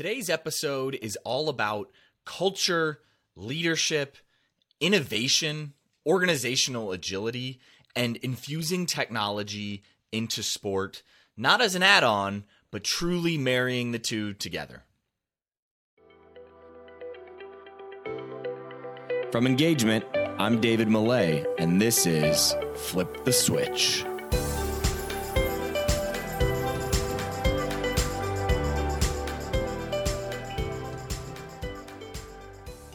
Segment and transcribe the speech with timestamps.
[0.00, 1.90] Today's episode is all about
[2.24, 3.00] culture,
[3.36, 4.16] leadership,
[4.80, 5.74] innovation,
[6.06, 7.60] organizational agility,
[7.94, 11.02] and infusing technology into sport,
[11.36, 14.84] not as an add on, but truly marrying the two together.
[19.30, 20.06] From Engagement,
[20.38, 24.02] I'm David Millay, and this is Flip the Switch.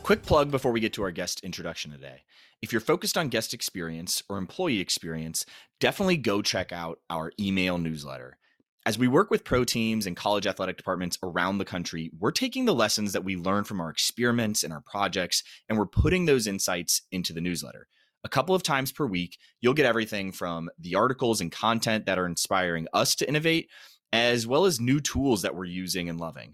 [0.06, 2.26] Quick plug before we get to our guest introduction today.
[2.62, 5.48] If you're focused on guest experience or employee experience,
[5.80, 8.38] definitely go check out our email newsletter.
[8.86, 12.66] As we work with pro teams and college athletic departments around the country, we're taking
[12.66, 16.46] the lessons that we learn from our experiments and our projects, and we're putting those
[16.46, 17.88] insights into the newsletter.
[18.24, 22.20] A couple of times per week, you'll get everything from the articles and content that
[22.20, 23.72] are inspiring us to innovate,
[24.14, 26.54] as well as new tools that we're using and loving.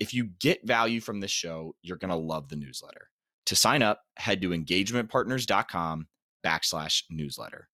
[0.00, 3.10] If you get value from this show, you're going to love the newsletter.
[3.46, 6.06] To sign up, head to engagementpartners.com
[6.44, 7.68] backslash newsletter.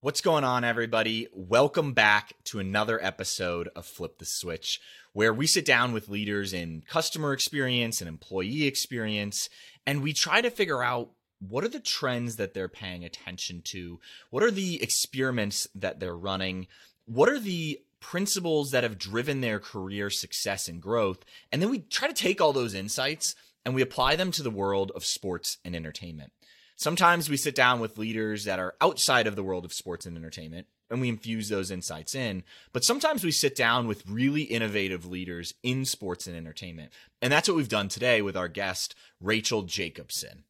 [0.00, 1.28] What's going on, everybody?
[1.32, 4.80] Welcome back to another episode of Flip the Switch,
[5.12, 9.48] where we sit down with leaders in customer experience and employee experience,
[9.86, 14.00] and we try to figure out what are the trends that they're paying attention to?
[14.30, 16.66] What are the experiments that they're running?
[17.04, 21.24] What are the principles that have driven their career success and growth.
[21.50, 24.50] And then we try to take all those insights and we apply them to the
[24.50, 26.30] world of sports and entertainment.
[26.76, 30.16] Sometimes we sit down with leaders that are outside of the world of sports and
[30.16, 32.44] entertainment and we infuse those insights in.
[32.72, 36.92] But sometimes we sit down with really innovative leaders in sports and entertainment.
[37.20, 40.44] And that's what we've done today with our guest, Rachel Jacobson.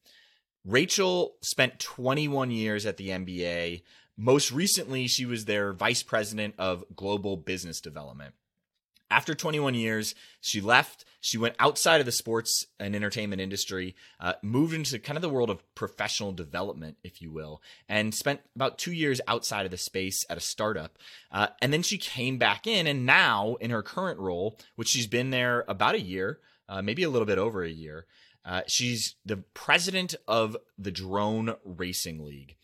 [0.62, 3.80] Rachel spent 21 years at the NBA,
[4.16, 8.34] most recently, she was their vice president of global business development.
[9.10, 11.04] After 21 years, she left.
[11.20, 15.28] She went outside of the sports and entertainment industry, uh, moved into kind of the
[15.28, 19.76] world of professional development, if you will, and spent about two years outside of the
[19.76, 20.98] space at a startup.
[21.30, 25.06] Uh, and then she came back in, and now in her current role, which she's
[25.06, 28.06] been there about a year, uh, maybe a little bit over a year,
[28.44, 32.56] uh, she's the president of the Drone Racing League.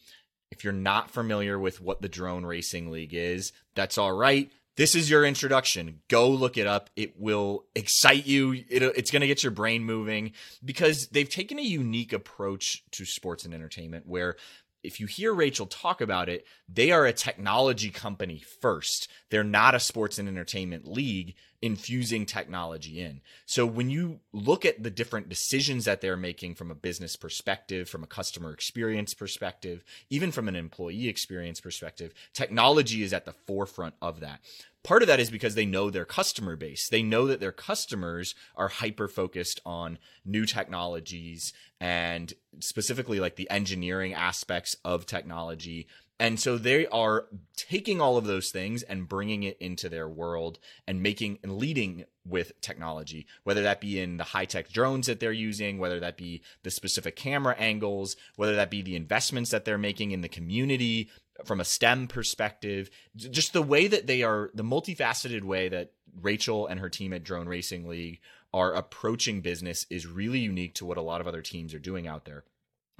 [0.52, 4.52] If you're not familiar with what the Drone Racing League is, that's all right.
[4.76, 6.02] This is your introduction.
[6.08, 6.90] Go look it up.
[6.94, 8.52] It will excite you.
[8.52, 10.32] It, it's going to get your brain moving
[10.62, 14.36] because they've taken a unique approach to sports and entertainment where
[14.82, 19.08] if you hear Rachel talk about it, they are a technology company first.
[19.30, 23.20] They're not a sports and entertainment league infusing technology in.
[23.46, 27.88] So when you look at the different decisions that they're making from a business perspective,
[27.88, 33.34] from a customer experience perspective, even from an employee experience perspective, technology is at the
[33.46, 34.40] forefront of that.
[34.82, 36.88] Part of that is because they know their customer base.
[36.88, 43.48] They know that their customers are hyper focused on new technologies and specifically like the
[43.48, 45.86] engineering aspects of technology
[46.22, 50.60] and so they are taking all of those things and bringing it into their world
[50.86, 55.18] and making and leading with technology, whether that be in the high tech drones that
[55.18, 59.64] they're using, whether that be the specific camera angles, whether that be the investments that
[59.64, 61.10] they're making in the community
[61.44, 65.90] from a STEM perspective, just the way that they are, the multifaceted way that
[66.20, 68.20] Rachel and her team at Drone Racing League
[68.54, 72.06] are approaching business is really unique to what a lot of other teams are doing
[72.06, 72.44] out there.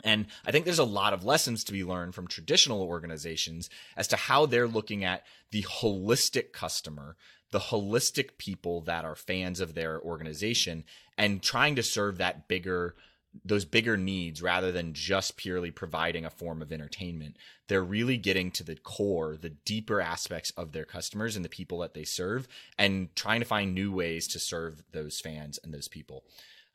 [0.05, 4.09] And I think there's a lot of lessons to be learned from traditional organizations as
[4.09, 7.17] to how they're looking at the holistic customer,
[7.51, 10.85] the holistic people that are fans of their organization,
[11.17, 12.95] and trying to serve that bigger
[13.45, 17.37] those bigger needs rather than just purely providing a form of entertainment.
[17.69, 21.79] They're really getting to the core, the deeper aspects of their customers and the people
[21.79, 22.47] that they serve,
[22.79, 26.25] and trying to find new ways to serve those fans and those people.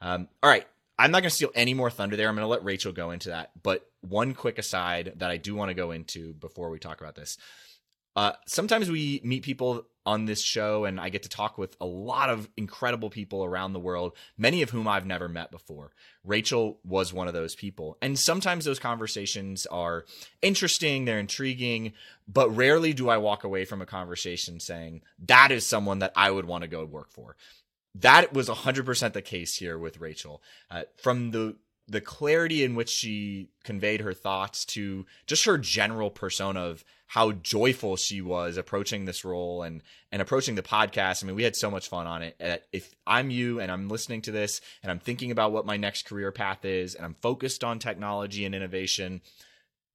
[0.01, 0.67] Um, all right,
[0.99, 2.27] I'm not going to steal any more thunder there.
[2.27, 3.51] I'm going to let Rachel go into that.
[3.61, 7.15] But one quick aside that I do want to go into before we talk about
[7.15, 7.37] this.
[8.15, 11.85] Uh, sometimes we meet people on this show, and I get to talk with a
[11.85, 15.91] lot of incredible people around the world, many of whom I've never met before.
[16.23, 17.95] Rachel was one of those people.
[18.01, 20.05] And sometimes those conversations are
[20.41, 21.93] interesting, they're intriguing,
[22.27, 26.31] but rarely do I walk away from a conversation saying, that is someone that I
[26.31, 27.35] would want to go work for
[28.01, 30.41] that was 100% the case here with Rachel.
[30.69, 31.55] Uh, from the
[31.89, 37.31] the clarity in which she conveyed her thoughts to just her general persona of how
[37.31, 41.23] joyful she was approaching this role and and approaching the podcast.
[41.23, 42.65] I mean, we had so much fun on it.
[42.73, 46.05] If I'm you and I'm listening to this and I'm thinking about what my next
[46.05, 49.21] career path is and I'm focused on technology and innovation,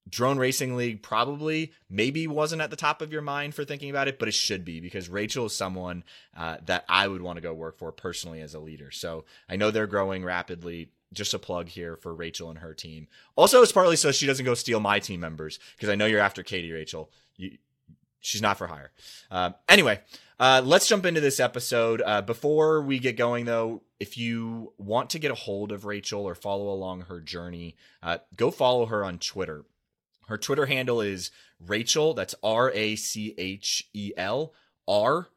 [0.09, 4.09] Drone Racing League probably maybe wasn't at the top of your mind for thinking about
[4.09, 6.05] it, but it should be because Rachel is someone
[6.37, 8.91] uh, that I would want to go work for personally as a leader.
[8.91, 10.91] So I know they're growing rapidly.
[11.13, 13.07] Just a plug here for Rachel and her team.
[13.37, 16.21] Also, it's partly so she doesn't go steal my team members because I know you're
[16.21, 17.11] after Katie, Rachel.
[17.37, 17.59] You,
[18.21, 18.93] she's not for hire.
[19.31, 20.01] Uh, anyway,
[20.41, 22.03] uh, let's jump into this episode.
[22.05, 26.27] Uh, before we get going, though, if you want to get a hold of Rachel
[26.27, 29.65] or follow along her journey, uh, go follow her on Twitter
[30.33, 31.31] her Twitter handle is
[31.61, 34.55] Rachel, that's R A C H E L
[34.89, 35.29] R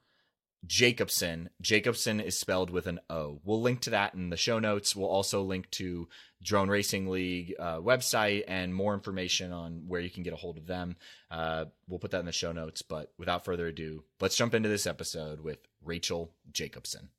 [0.65, 1.49] Jacobson.
[1.61, 3.41] Jacobson is spelled with an O.
[3.43, 4.95] We'll link to that in the show notes.
[4.95, 6.07] We'll also link to
[6.41, 10.57] Drone Racing League uh, website and more information on where you can get a hold
[10.57, 10.95] of them.
[11.29, 12.81] Uh, we'll put that in the show notes.
[12.81, 17.09] But without further ado, let's jump into this episode with Rachel Jacobson.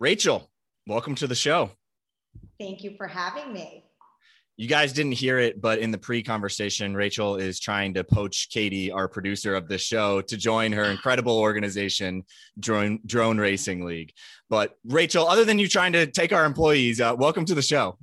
[0.00, 0.50] Rachel,
[0.86, 1.72] welcome to the show.
[2.58, 3.84] Thank you for having me.
[4.56, 8.50] You guys didn't hear it, but in the pre conversation, Rachel is trying to poach
[8.50, 12.22] Katie, our producer of the show, to join her incredible organization,
[12.60, 14.12] Drone, Drone Racing League.
[14.48, 17.98] But Rachel, other than you trying to take our employees, uh, welcome to the show.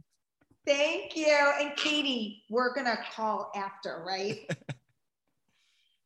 [0.68, 1.52] Thank you.
[1.60, 4.40] And Katie, we're going to call after, right?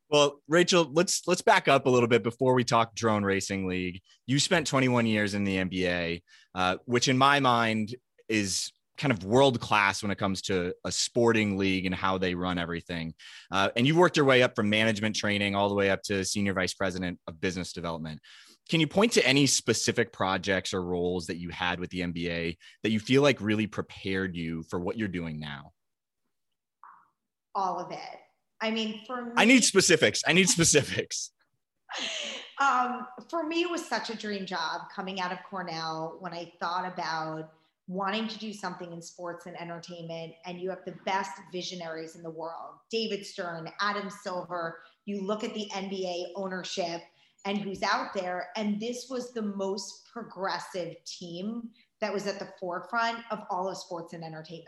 [0.08, 4.00] Well, Rachel, let's let's back up a little bit before we talk drone racing league.
[4.26, 6.22] You spent 21 years in the NBA,
[6.54, 7.94] uh, which in my mind
[8.28, 12.34] is kind of world class when it comes to a sporting league and how they
[12.34, 13.14] run everything.
[13.50, 16.24] Uh, and you've worked your way up from management training all the way up to
[16.24, 18.20] senior vice president of business development.
[18.68, 22.56] Can you point to any specific projects or roles that you had with the NBA
[22.82, 25.72] that you feel like really prepared you for what you're doing now?
[27.54, 27.98] All of it.
[28.60, 30.22] I mean, for me, I need specifics.
[30.26, 31.30] I need specifics.
[32.60, 36.52] um, for me, it was such a dream job coming out of Cornell when I
[36.58, 37.50] thought about
[37.88, 42.22] wanting to do something in sports and entertainment and you have the best visionaries in
[42.22, 42.74] the world.
[42.90, 47.00] David stern adam silver you look at the nba ownership
[47.44, 51.68] and who's out there and this was the most progressive team
[52.00, 54.66] that was at the forefront of all of sports and entertainment.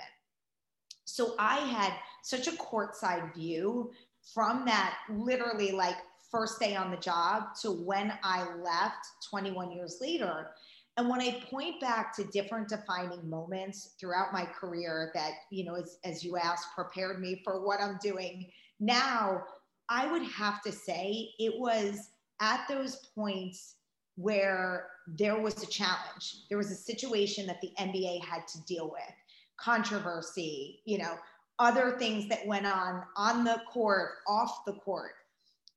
[1.05, 1.93] So i had
[2.23, 3.91] such a courtside view
[4.33, 5.97] from that literally like
[6.31, 10.51] first day on the job to when i left 21 years later
[10.99, 15.77] and when I point back to different defining moments throughout my career that, you know,
[15.77, 18.51] as, as you asked, prepared me for what I'm doing
[18.81, 19.45] now,
[19.89, 22.11] I would have to say it was
[22.41, 23.77] at those points
[24.17, 26.43] where there was a challenge.
[26.49, 29.15] There was a situation that the NBA had to deal with,
[29.57, 31.15] controversy, you know,
[31.61, 35.13] other things that went on on the court, off the court.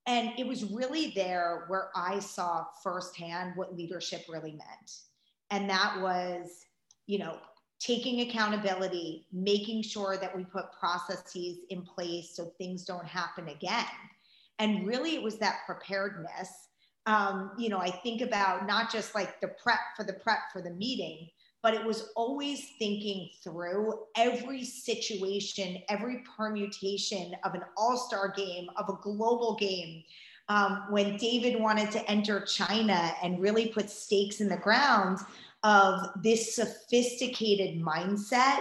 [0.08, 5.02] And it was really there where I saw firsthand what leadership really meant
[5.52, 6.64] and that was
[7.06, 7.36] you know
[7.78, 13.84] taking accountability making sure that we put processes in place so things don't happen again.
[14.58, 16.48] And really it was that preparedness.
[17.06, 20.62] Um, you know i think about not just like the prep for the prep for
[20.62, 21.28] the meeting
[21.60, 28.88] but it was always thinking through every situation every permutation of an all-star game of
[28.88, 30.04] a global game
[30.48, 35.18] um, when David wanted to enter China and really put stakes in the ground
[35.62, 38.60] of this sophisticated mindset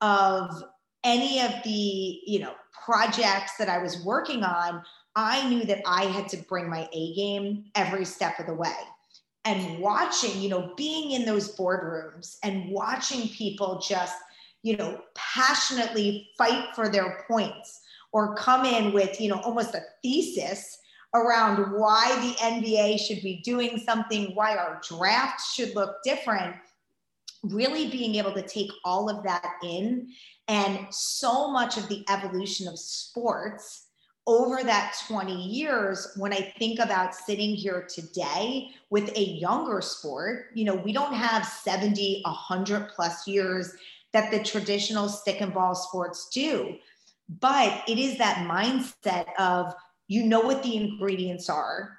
[0.00, 0.64] of
[1.04, 2.54] any of the you know
[2.84, 4.82] projects that I was working on,
[5.14, 8.74] I knew that I had to bring my A game every step of the way.
[9.44, 14.16] And watching, you know, being in those boardrooms and watching people just,
[14.62, 17.80] you know, passionately fight for their points
[18.12, 20.78] or come in with, you know, almost a thesis
[21.16, 26.54] around why the NBA should be doing something, why our draft should look different,
[27.42, 30.08] really being able to take all of that in.
[30.48, 33.86] And so much of the evolution of sports
[34.26, 40.46] over that 20 years, when I think about sitting here today with a younger sport,
[40.54, 43.72] you know, we don't have 70, 100 plus years
[44.12, 46.76] that the traditional stick and ball sports do.
[47.40, 49.74] But it is that mindset of
[50.08, 51.98] you know what the ingredients are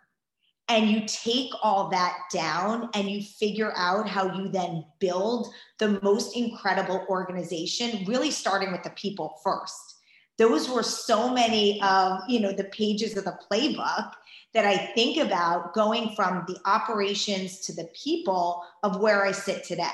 [0.70, 5.48] and you take all that down and you figure out how you then build
[5.80, 9.96] the most incredible organization really starting with the people first.
[10.38, 14.12] Those were so many of you know the pages of the playbook
[14.54, 19.64] that i think about going from the operations to the people of where i sit
[19.64, 19.88] today.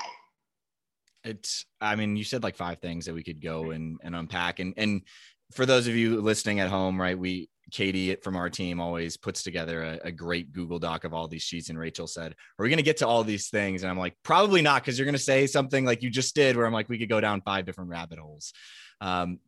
[1.22, 4.58] It's i mean you said like five things that we could go and, and unpack.
[4.58, 5.02] And and
[5.52, 9.42] for those of you listening at home right we Katie from our team always puts
[9.42, 11.70] together a, a, great Google Doc of all these sheets.
[11.70, 13.82] And Rachel said, Are we going to get to all these things?
[13.82, 16.56] And I'm like, Probably not, because you're going to say something like you just did,
[16.56, 18.52] where I'm like, We could go down five different rabbit holes.
[19.00, 19.40] Um,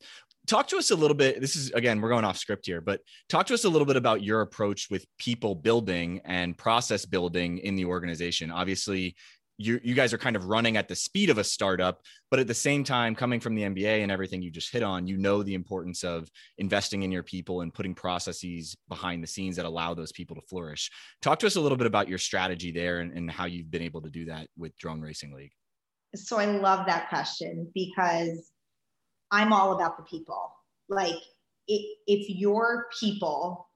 [0.49, 1.40] talk to us a little bit.
[1.40, 3.97] This is, again, we're going off script here, but talk to us a little bit
[3.97, 8.50] about your approach with people building and process building in the organization.
[8.50, 9.14] Obviously,
[9.58, 12.46] you you guys are kind of running at the speed of a startup but at
[12.46, 15.42] the same time coming from the NBA and everything you just hit on you know
[15.42, 19.94] the importance of investing in your people and putting processes behind the scenes that allow
[19.94, 20.90] those people to flourish.
[21.22, 23.82] Talk to us a little bit about your strategy there and, and how you've been
[23.82, 25.52] able to do that with drone racing league.
[26.14, 28.50] So i love that question because
[29.30, 30.52] i'm all about the people.
[30.88, 31.16] Like
[31.68, 33.68] if your people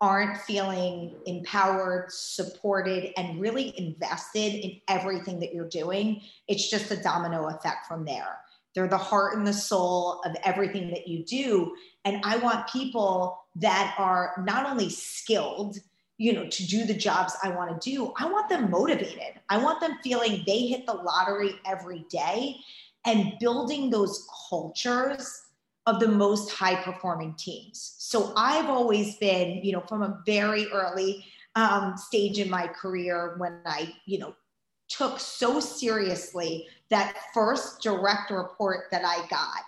[0.00, 7.02] aren't feeling empowered, supported, and really invested in everything that you're doing, it's just a
[7.02, 8.38] domino effect from there.
[8.74, 11.74] They're the heart and the soul of everything that you do.
[12.04, 15.78] And I want people that are not only skilled,
[16.16, 19.40] you know, to do the jobs I want to do, I want them motivated.
[19.48, 22.56] I want them feeling they hit the lottery every day
[23.04, 25.42] and building those cultures
[25.88, 27.94] of the most high performing teams.
[27.96, 33.36] So I've always been, you know, from a very early um, stage in my career
[33.38, 34.34] when I, you know,
[34.90, 39.62] took so seriously that first direct report that I got.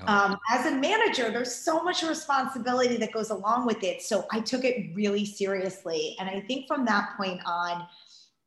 [0.00, 0.12] Oh.
[0.12, 4.02] Um, as a manager, there's so much responsibility that goes along with it.
[4.02, 6.16] So I took it really seriously.
[6.18, 7.86] And I think from that point on,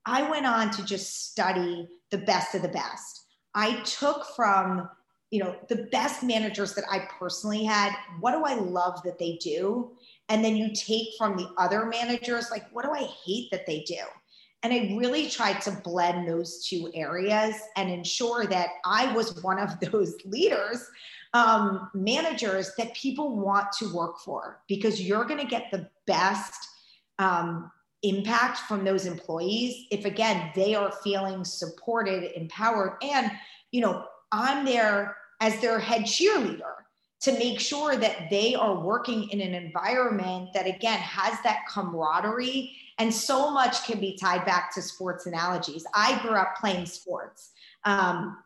[0.06, 3.22] I went on to just study the best of the best.
[3.54, 4.90] I took from
[5.32, 9.38] you know the best managers that i personally had what do i love that they
[9.42, 9.92] do?
[10.28, 13.82] And then you take from the other managers like what do i hate that they
[13.82, 14.00] do?
[14.64, 19.60] And i really tried to blend those two areas and ensure that i was one
[19.60, 20.88] of those leaders
[21.34, 26.54] um, managers that people want to work for because you're going to get the best
[27.20, 27.70] um,
[28.04, 33.32] impact from those employees if again they are feeling supported empowered and
[33.72, 36.74] you know I'm there as their head cheerleader
[37.22, 42.72] to make sure that they are working in an environment that again has that camaraderie
[42.98, 47.52] and so much can be tied back to sports analogies i grew up playing sports
[47.86, 48.38] um,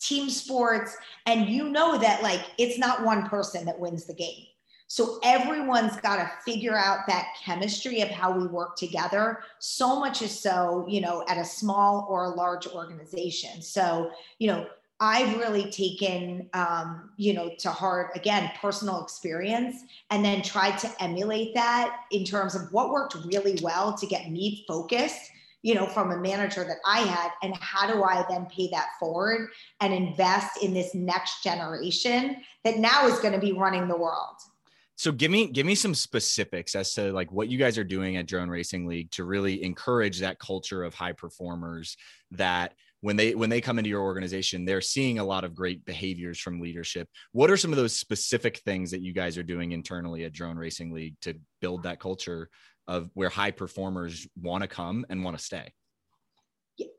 [0.00, 0.96] team sports
[1.26, 4.46] and you know that like it's not one person that wins the game
[4.88, 9.40] so everyone's got to figure out that chemistry of how we work together.
[9.58, 13.62] So much is so, you know, at a small or a large organization.
[13.62, 14.66] So, you know,
[14.98, 19.76] I've really taken, um, you know, to heart again personal experience,
[20.10, 24.30] and then tried to emulate that in terms of what worked really well to get
[24.30, 28.46] me focused, you know, from a manager that I had, and how do I then
[28.46, 29.50] pay that forward
[29.80, 34.36] and invest in this next generation that now is going to be running the world.
[34.98, 38.16] So give me give me some specifics as to like what you guys are doing
[38.16, 41.98] at Drone Racing League to really encourage that culture of high performers
[42.30, 45.84] that when they when they come into your organization they're seeing a lot of great
[45.84, 47.08] behaviors from leadership.
[47.32, 50.56] What are some of those specific things that you guys are doing internally at drone
[50.56, 52.48] racing league to build that culture
[52.88, 55.72] of where high performers want to come and want to stay?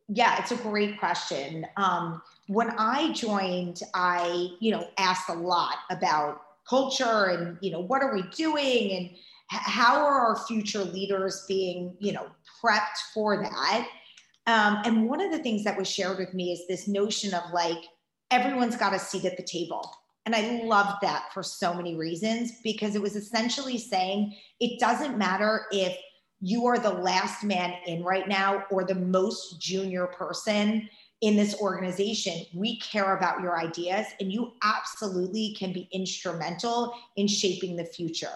[0.08, 1.66] Yeah it's a great question.
[1.78, 7.80] Um, when i joined i you know asked a lot about culture and you know
[7.80, 9.10] what are we doing and
[9.50, 12.28] how are our future leaders being you know
[12.62, 13.88] prepped for that
[14.48, 17.44] um, and one of the things that was shared with me is this notion of
[17.54, 17.84] like,
[18.32, 19.92] everyone's got a seat at the table.
[20.26, 25.18] And I loved that for so many reasons because it was essentially saying it doesn't
[25.18, 25.98] matter if
[26.42, 30.90] you are the last man in right now or the most junior person
[31.22, 32.46] in this organization.
[32.54, 38.34] We care about your ideas and you absolutely can be instrumental in shaping the future.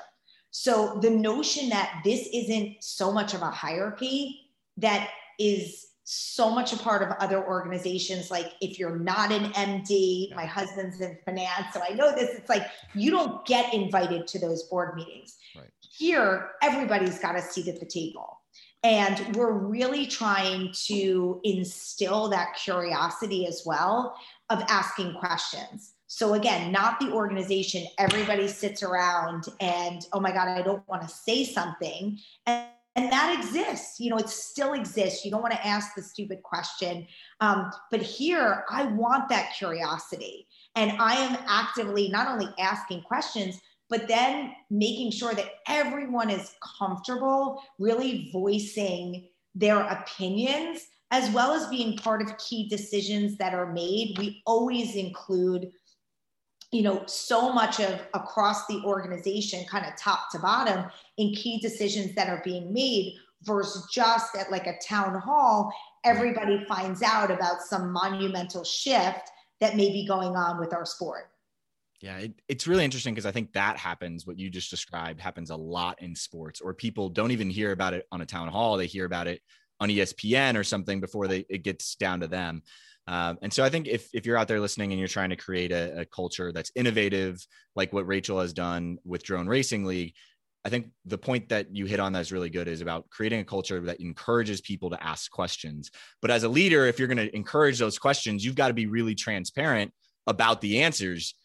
[0.49, 4.41] So the notion that this isn't so much of a hierarchy
[4.77, 8.29] that is so much a part of other organizations.
[8.29, 12.35] Like if you're not an MD, my husband's in finance, so I know this.
[12.35, 15.37] It's like you don't get invited to those board meetings.
[15.55, 15.69] Right.
[15.79, 18.39] Here, everybody's got a seat at the table.
[18.83, 24.17] And we're really trying to instill that curiosity as well
[24.49, 25.93] of asking questions.
[26.07, 31.03] So again, not the organization, everybody sits around and, oh my God, I don't want
[31.03, 32.19] to say something.
[32.45, 35.23] And and that exists you know it still exists.
[35.23, 37.07] You don't want to ask the stupid question.
[37.39, 40.47] Um, but here i want that curiosity.
[40.75, 46.55] And i am actively not only asking questions but then making sure that everyone is
[46.79, 53.73] comfortable really voicing their opinions as well as being part of key decisions that are
[53.73, 54.17] made.
[54.17, 55.69] We always include
[56.71, 60.85] you know so much of across the organization kind of top to bottom
[61.17, 65.71] in key decisions that are being made versus just at like a town hall
[66.03, 71.31] everybody finds out about some monumental shift that may be going on with our sport
[72.01, 74.25] yeah, it, it's really interesting because I think that happens.
[74.25, 77.93] What you just described happens a lot in sports, or people don't even hear about
[77.93, 78.75] it on a town hall.
[78.75, 79.41] They hear about it
[79.79, 82.63] on ESPN or something before they it gets down to them.
[83.11, 85.35] Um, and so I think if if you're out there listening and you're trying to
[85.35, 90.13] create a, a culture that's innovative, like what Rachel has done with Drone Racing League,
[90.63, 93.41] I think the point that you hit on that is really good is about creating
[93.41, 95.91] a culture that encourages people to ask questions.
[96.21, 98.85] But as a leader, if you're going to encourage those questions, you've got to be
[98.85, 99.91] really transparent
[100.25, 101.35] about the answers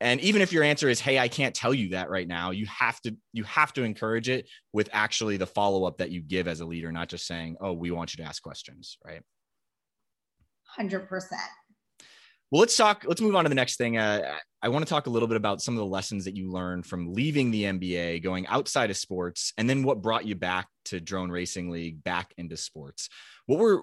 [0.00, 2.66] and even if your answer is hey i can't tell you that right now you
[2.66, 6.60] have to you have to encourage it with actually the follow-up that you give as
[6.60, 9.22] a leader not just saying oh we want you to ask questions right
[10.78, 11.08] 100%
[12.50, 13.98] well let's talk let's move on to the next thing.
[13.98, 16.50] Uh, i want to talk a little bit about some of the lessons that you
[16.50, 20.68] learned from leaving the nba going outside of sports and then what brought you back
[20.86, 23.08] to drone racing league back into sports.
[23.46, 23.82] What were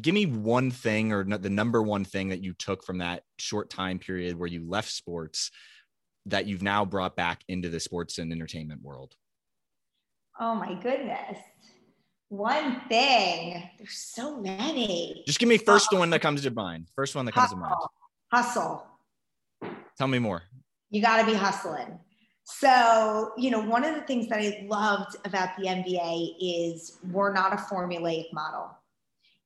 [0.00, 3.68] give me one thing or the number one thing that you took from that short
[3.68, 5.50] time period where you left sports
[6.26, 9.14] that you've now brought back into the sports and entertainment world?
[10.40, 11.38] Oh my goodness
[12.36, 13.70] one thing.
[13.78, 15.22] There's so many.
[15.26, 16.88] Just give me first one that comes to mind.
[16.94, 17.58] First one that comes hustle.
[17.58, 17.74] to mind.
[18.32, 18.86] Hustle.
[19.96, 20.42] Tell me more.
[20.90, 21.98] You got to be hustling.
[22.44, 27.32] So, you know, one of the things that I loved about the NBA is we're
[27.32, 28.70] not a formulaic model.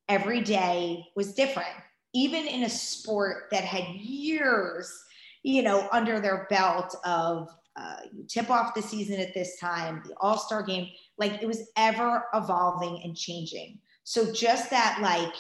[0.09, 1.68] Every day was different.
[2.12, 5.04] Even in a sport that had years,
[5.42, 10.02] you know, under their belt of uh, you tip off the season at this time,
[10.06, 13.78] the All Star game, like it was ever evolving and changing.
[14.04, 15.35] So just that, like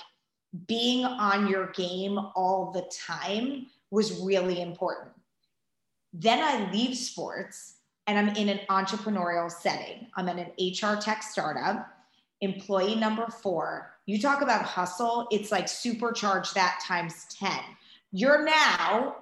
[0.66, 5.10] being on your game all the time was really important.
[6.12, 7.76] Then I leave sports
[8.06, 10.06] and I'm in an entrepreneurial setting.
[10.16, 11.86] I'm in an HR tech startup,
[12.40, 17.50] employee number four you talk about hustle, it's like supercharge that times 10.
[18.10, 19.16] You're now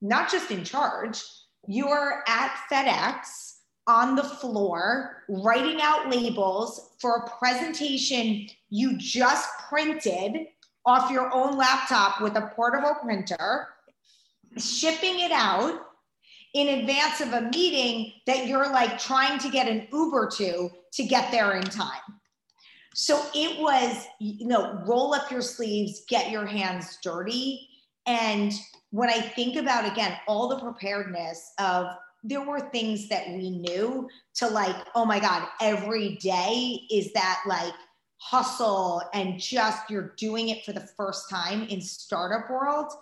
[0.00, 1.20] not just in charge,
[1.66, 3.54] you're at FedEx
[3.86, 10.46] on the floor writing out labels for a presentation you just printed
[10.84, 13.68] off your own laptop with a portable printer,
[14.56, 15.80] shipping it out
[16.54, 21.04] in advance of a meeting that you're like trying to get an Uber to to
[21.04, 22.00] get there in time.
[22.94, 27.68] So it was, you know, roll up your sleeves, get your hands dirty.
[28.06, 28.52] And
[28.90, 31.86] when I think about, again, all the preparedness of,
[32.24, 37.42] there were things that we knew to like, oh my God, every day is that
[37.46, 37.72] like
[38.16, 42.92] hustle and just you're doing it for the first time in startup world.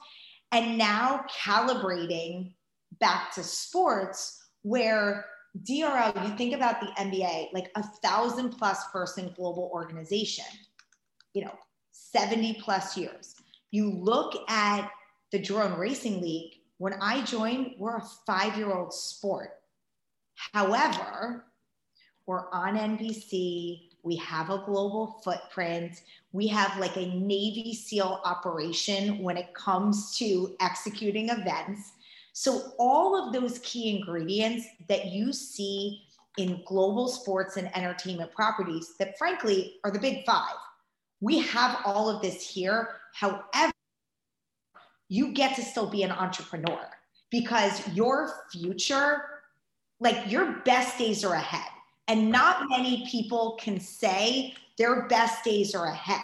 [0.53, 2.53] And now calibrating
[3.01, 5.25] back to sports where
[5.62, 10.44] DRL, you think about the NBA, like a thousand plus person global organization,
[11.33, 11.55] you know,
[11.92, 13.35] 70 plus years.
[13.70, 14.90] You look at
[15.33, 19.51] the Drone Racing League, when I joined, we're a five year old sport.
[20.53, 21.45] However,
[22.27, 29.23] we're on NBC, we have a global footprint, we have like a Navy SEAL operation
[29.23, 31.93] when it comes to executing events.
[32.33, 36.03] So, all of those key ingredients that you see
[36.37, 40.55] in global sports and entertainment properties that, frankly, are the big five,
[41.21, 42.91] we have all of this here.
[43.15, 43.73] However,
[45.09, 46.88] you get to still be an entrepreneur
[47.31, 49.23] because your future,
[50.01, 51.69] like your best days are ahead.
[52.09, 56.23] And not many people can say their best days are ahead.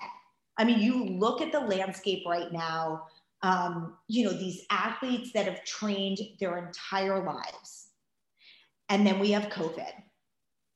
[0.58, 3.06] I mean, you look at the landscape right now
[3.42, 7.88] um, you know, these athletes that have trained their entire lives.
[8.88, 9.90] And then we have COVID.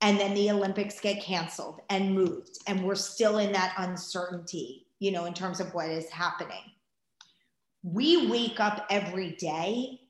[0.01, 2.59] And then the Olympics get canceled and moved.
[2.66, 6.62] And we're still in that uncertainty, you know, in terms of what is happening.
[7.87, 10.01] We wake up every day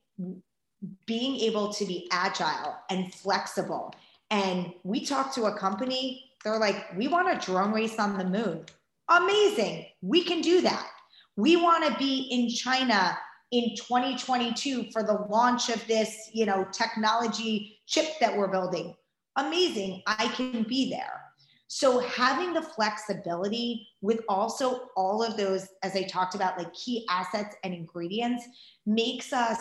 [1.07, 3.95] being able to be agile and flexible.
[4.31, 8.25] And we talk to a company, they're like, we want a drone race on the
[8.25, 8.65] moon.
[9.09, 9.87] Amazing.
[10.01, 10.89] We can do that
[11.37, 13.17] we want to be in China
[13.53, 18.95] in 2022 for the launch of this, you know, technology chip that we're building.
[19.37, 20.03] Amazing.
[20.07, 21.26] I can be there.
[21.69, 27.05] So having the flexibility with also all of those, as I talked about, like key
[27.11, 28.45] assets and ingredients
[28.87, 29.59] makes us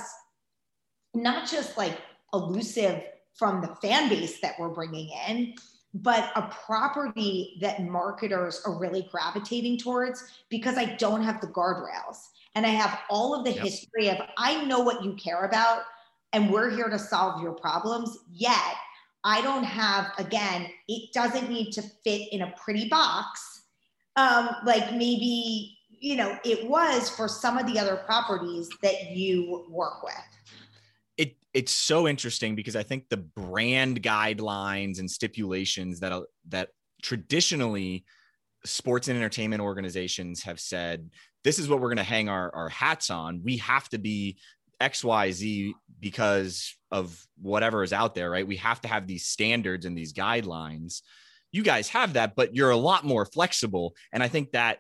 [1.16, 1.98] not just like
[2.34, 3.02] elusive
[3.34, 5.56] from the fan base that we're bringing in,
[5.94, 12.18] but a property that marketers are really gravitating towards because I don't have the guardrails
[12.54, 13.64] and I have all of the yep.
[13.64, 15.84] history of I know what you care about.
[16.34, 18.18] and we're here to solve your problems.
[18.30, 18.76] Yet,
[19.26, 23.64] I don't have, again, it doesn't need to fit in a pretty box.
[24.16, 29.66] Um, like maybe, you know, it was for some of the other properties that you
[29.68, 30.14] work with.
[31.18, 36.14] It, it's so interesting because I think the brand guidelines and stipulations that
[36.50, 36.70] that
[37.02, 38.06] traditionally
[38.64, 41.10] sports and entertainment organizations have said
[41.44, 44.38] this is what we're going to hang our, our hats on we have to be
[44.82, 48.48] xyz because of whatever is out there right?
[48.48, 51.02] We have to have these standards and these guidelines.
[51.52, 53.96] You guys have that but you're a lot more flexible.
[54.12, 54.80] And i think that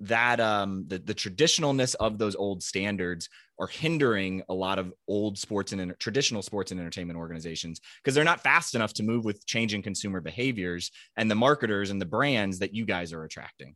[0.00, 5.36] that um the, the traditionalness of those old standards are hindering a lot of old
[5.38, 9.44] sports and traditional sports and entertainment organizations because they're not fast enough to move with
[9.46, 13.74] changing consumer behaviors and the marketers and the brands that you guys are attracting.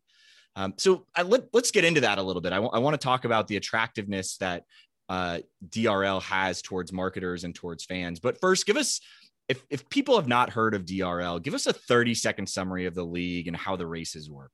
[0.54, 2.52] Um, so I, let, us get into that a little bit.
[2.52, 4.64] I, w- I want to talk about the attractiveness that
[5.12, 9.00] uh, drl has towards marketers and towards fans but first give us
[9.48, 12.94] if, if people have not heard of drl give us a 30 second summary of
[12.94, 14.52] the league and how the races work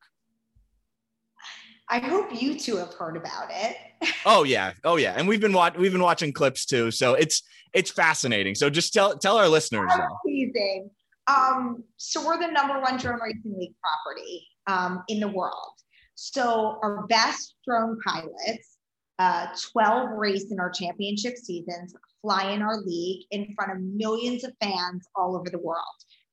[1.91, 3.77] I hope you two have heard about it.
[4.27, 7.43] oh yeah, oh yeah, and we've been watching we've been watching clips too, so it's
[7.73, 8.55] it's fascinating.
[8.55, 9.91] So just tell tell our listeners.
[10.27, 10.91] Amazing.
[11.27, 15.73] Um, so we're the number one drone racing league property um, in the world.
[16.15, 18.78] So our best drone pilots,
[19.19, 24.45] uh, 12 race in our championship seasons, fly in our league in front of millions
[24.45, 25.83] of fans all over the world.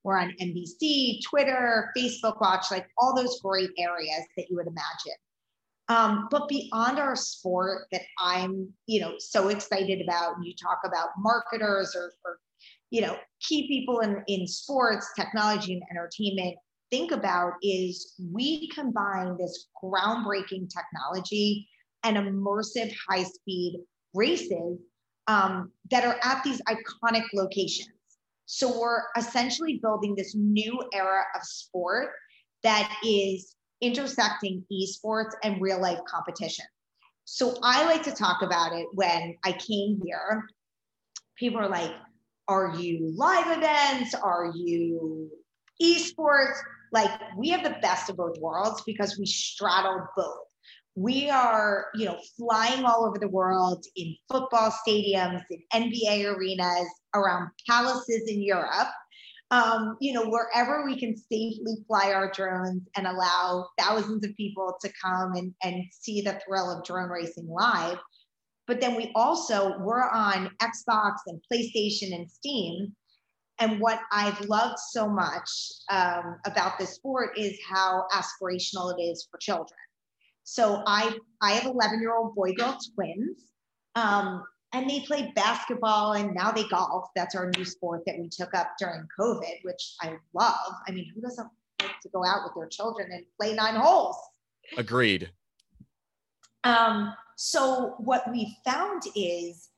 [0.03, 5.17] We're on NBC, Twitter, Facebook Watch, like all those great areas that you would imagine.
[5.87, 10.79] Um, but beyond our sport that I'm, you know, so excited about, and you talk
[10.85, 12.39] about marketers or, or
[12.91, 16.55] you know, key people in, in sports, technology, and entertainment
[16.91, 21.67] think about is we combine this groundbreaking technology
[22.05, 23.79] and immersive high speed
[24.13, 24.79] races
[25.27, 27.89] um, that are at these iconic locations.
[28.45, 32.09] So we're essentially building this new era of sport
[32.63, 36.65] that is intersecting esports and real life competition.
[37.25, 40.45] So I like to talk about it when I came here.
[41.37, 41.91] People are like,
[42.47, 44.13] are you live events?
[44.13, 45.31] Are you
[45.81, 46.57] esports?
[46.91, 50.44] Like we have the best of both worlds because we straddle both.
[50.95, 56.87] We are, you know, flying all over the world in football stadiums, in NBA arenas,
[57.13, 58.87] around palaces in Europe
[59.51, 64.75] um, you know, wherever we can safely fly our drones and allow thousands of people
[64.81, 67.97] to come and, and see the thrill of drone racing live.
[68.67, 72.95] But then we also, we're on Xbox and PlayStation and Steam.
[73.59, 75.49] And what I've loved so much
[75.91, 79.79] um, about this sport is how aspirational it is for children.
[80.45, 83.41] So I, I have 11 year old boy girl twins.
[83.95, 87.09] Um, and they play basketball and now they golf.
[87.15, 90.73] That's our new sport that we took up during COVID, which I love.
[90.87, 91.47] I mean, who doesn't
[91.81, 94.17] like to go out with their children and play nine holes?
[94.77, 95.31] Agreed.
[96.63, 99.69] Um, so what we found is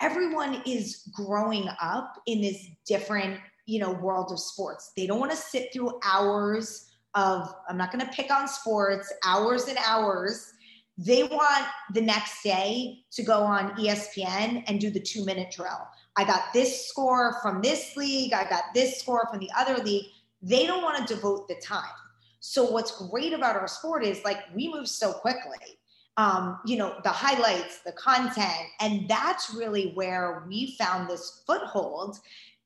[0.00, 4.92] everyone is growing up in this different, you know, world of sports.
[4.96, 9.12] They don't want to sit through hours of, I'm not going to pick on sports,
[9.24, 10.52] hours and hours
[11.02, 15.88] they want the next day to go on ESPN and do the two minute drill.
[16.16, 20.04] I got this score from this league, I got this score from the other league.
[20.42, 21.84] They don't want to devote the time.
[22.40, 25.78] So, what's great about our sport is like we move so quickly.
[26.18, 32.18] Um, you know, the highlights, the content, and that's really where we found this foothold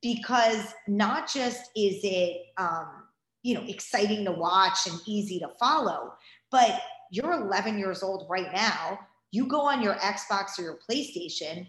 [0.03, 3.04] because not just is it, um,
[3.45, 6.15] you know, exciting to watch and easy to follow,
[6.51, 6.81] but
[7.11, 8.99] you're 11 years old right now.
[9.31, 11.69] You go on your Xbox or your PlayStation,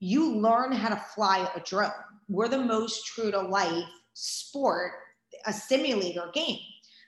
[0.00, 1.90] you learn how to fly a drone.
[2.28, 3.84] We're the most true to life
[4.14, 4.92] sport,
[5.46, 6.58] a simulator game.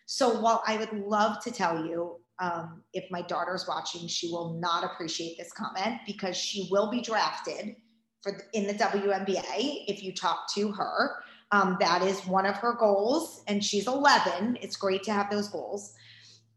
[0.06, 4.54] So while I would love to tell you, um, if my daughter's watching, she will
[4.54, 7.76] not appreciate this comment because she will be drafted
[8.22, 11.16] for the, in the WNBA if you talk to her.
[11.50, 14.58] Um, that is one of her goals, and she's 11.
[14.60, 15.94] It's great to have those goals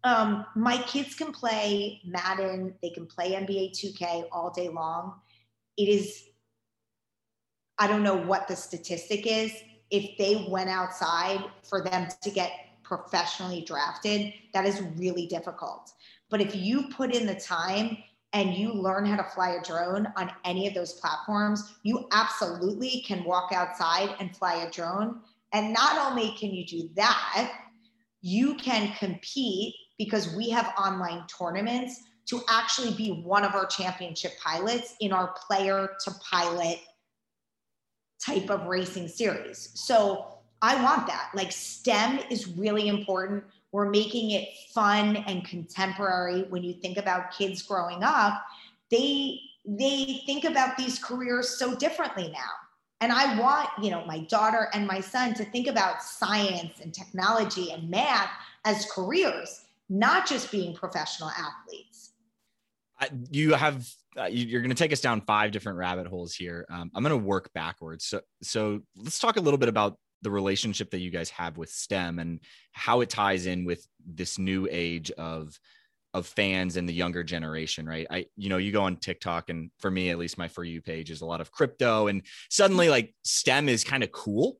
[0.03, 5.19] um, my kids can play Madden, they can play NBA 2K all day long.
[5.77, 6.23] It is,
[7.77, 9.51] I don't know what the statistic is.
[9.91, 12.51] If they went outside for them to get
[12.83, 15.91] professionally drafted, that is really difficult.
[16.29, 17.97] But if you put in the time
[18.33, 23.03] and you learn how to fly a drone on any of those platforms, you absolutely
[23.05, 25.19] can walk outside and fly a drone.
[25.53, 27.51] And not only can you do that,
[28.21, 34.33] you can compete because we have online tournaments to actually be one of our championship
[34.41, 36.79] pilots in our player to pilot
[38.25, 39.71] type of racing series.
[39.73, 41.31] So I want that.
[41.33, 43.43] Like STEM is really important.
[43.71, 46.43] We're making it fun and contemporary.
[46.43, 48.43] When you think about kids growing up,
[48.89, 52.49] they they think about these careers so differently now.
[52.99, 56.93] And I want, you know, my daughter and my son to think about science and
[56.93, 58.29] technology and math
[58.65, 62.11] as careers, not just being professional athletes.
[63.31, 63.87] you have
[64.19, 66.65] uh, you're going to take us down five different rabbit holes here.
[66.69, 68.05] Um, I'm going to work backwards.
[68.05, 71.69] So, so let's talk a little bit about the relationship that you guys have with
[71.69, 72.39] STEM and
[72.71, 75.57] how it ties in with this new age of
[76.13, 78.05] of fans and the younger generation, right?
[78.09, 80.81] I, you know, you go on TikTok, and for me, at least, my for you
[80.81, 84.57] page is a lot of crypto, and suddenly, like STEM is kind of cool.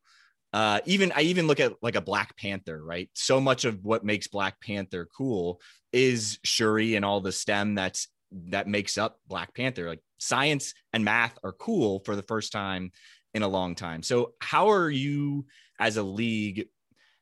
[0.53, 3.09] Uh, even I even look at like a Black Panther, right?
[3.13, 5.61] So much of what makes Black Panther cool
[5.93, 8.07] is Shuri and all the STEM that's
[8.47, 9.87] that makes up Black Panther.
[9.87, 12.91] Like science and math are cool for the first time
[13.33, 14.03] in a long time.
[14.03, 15.45] So, how are you
[15.79, 16.67] as a league?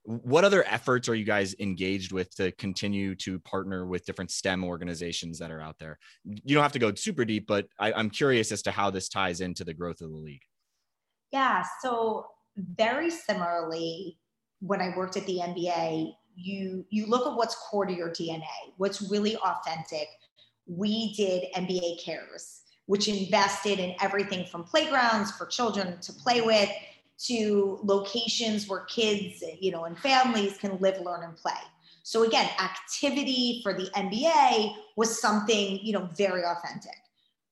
[0.03, 4.63] What other efforts are you guys engaged with to continue to partner with different STEM
[4.63, 5.99] organizations that are out there?
[6.23, 9.09] You don't have to go super deep, but I, I'm curious as to how this
[9.09, 10.41] ties into the growth of the league.
[11.31, 11.63] Yeah.
[11.81, 14.17] So, very similarly,
[14.61, 18.43] when I worked at the NBA, you you look at what's core to your DNA,
[18.77, 20.07] what's really authentic.
[20.65, 22.58] We did NBA Cares
[22.89, 26.67] which invested in everything from playgrounds for children to play with
[27.19, 31.61] to locations where kids, you know, and families can live, learn, and play.
[32.01, 36.97] So again, activity for the NBA was something, you know, very authentic.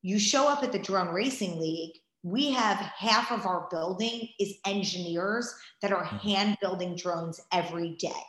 [0.02, 4.56] You show up at the Drone Racing League, we have half of our building is
[4.66, 6.30] engineers that are mm-hmm.
[6.30, 8.24] hand building drones every day.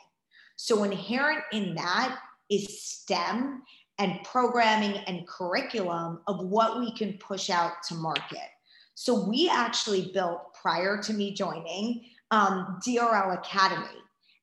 [0.57, 2.19] So inherent in that
[2.51, 3.63] is STEM
[3.99, 8.49] and programming and curriculum of what we can push out to market.
[8.95, 13.85] So we actually built prior to me joining um, DRL Academy.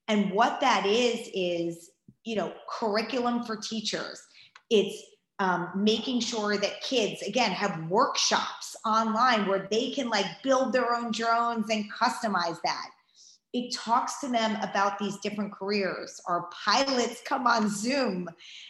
[0.09, 1.90] And what that is, is,
[2.25, 4.23] you know, curriculum for teachers.
[4.71, 5.03] It's
[5.38, 10.95] um, making sure that kids, again, have workshops online where they can like build their
[10.95, 12.90] own drones and customize that
[13.57, 16.21] it talks to them about these different careers.
[16.27, 18.29] Our pilots come on Zoom,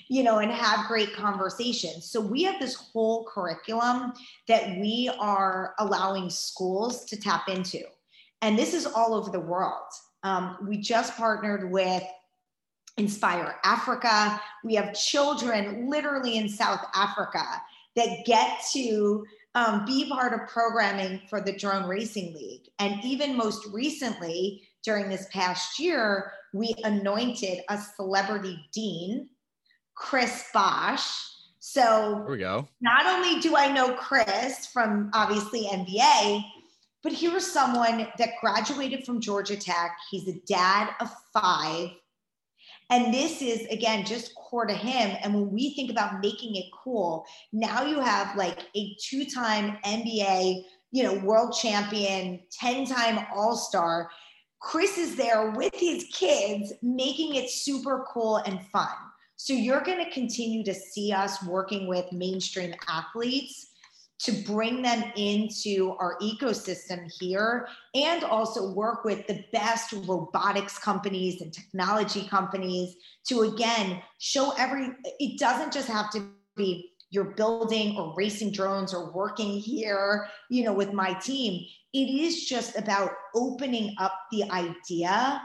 [0.09, 2.09] you know, and have great conversations.
[2.09, 4.12] So we have this whole curriculum
[4.46, 7.83] that we are allowing schools to tap into.
[8.42, 9.88] And this is all over the world.
[10.22, 12.05] Um, we just partnered with
[12.96, 14.40] Inspire Africa.
[14.62, 17.44] We have children literally in South Africa
[17.96, 19.25] that get to
[19.57, 22.68] um, be part of programming for the Drone Racing League.
[22.79, 29.29] And even most recently, during this past year, we anointed a celebrity dean,
[29.94, 31.12] Chris Bosh.
[31.59, 32.68] So there we go.
[32.81, 36.44] Not only do I know Chris from obviously NBA,
[37.03, 39.99] but here's someone that graduated from Georgia Tech.
[40.09, 41.90] He's a dad of five.
[42.88, 45.16] And this is, again, just core to him.
[45.22, 49.79] And when we think about making it cool, now you have like a two time
[49.85, 54.09] NBA, you know, world champion, 10 time all star
[54.61, 58.88] Chris is there with his kids, making it super cool and fun.
[59.37, 63.71] So you're going to continue to see us working with mainstream athletes
[64.19, 71.42] to bring them into our ecosystem here and also work with the best robotics companies
[71.42, 77.96] and technology companies to again show every it doesn't just have to be you're building
[77.96, 83.11] or racing drones or working here you know with my team it is just about
[83.35, 85.42] opening up the idea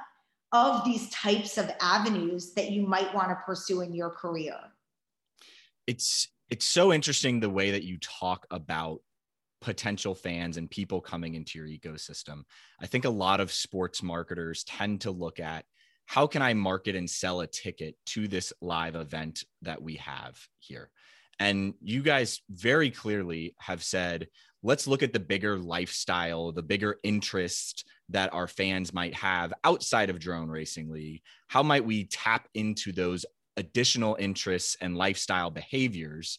[0.52, 4.56] of these types of avenues that you might want to pursue in your career.
[5.88, 9.00] It's it's so interesting the way that you talk about
[9.62, 12.44] potential fans and people coming into your ecosystem.
[12.82, 15.66] I think a lot of sports marketers tend to look at
[16.08, 20.38] how can i market and sell a ticket to this live event that we have
[20.60, 20.90] here
[21.42, 24.28] and you guys very clearly have said
[24.62, 30.12] let's look at the bigger lifestyle, the bigger interest that our fans might have outside
[30.12, 31.24] of Drone Racing League.
[31.48, 33.26] How might we tap into those
[33.58, 36.38] additional interests and lifestyle behaviors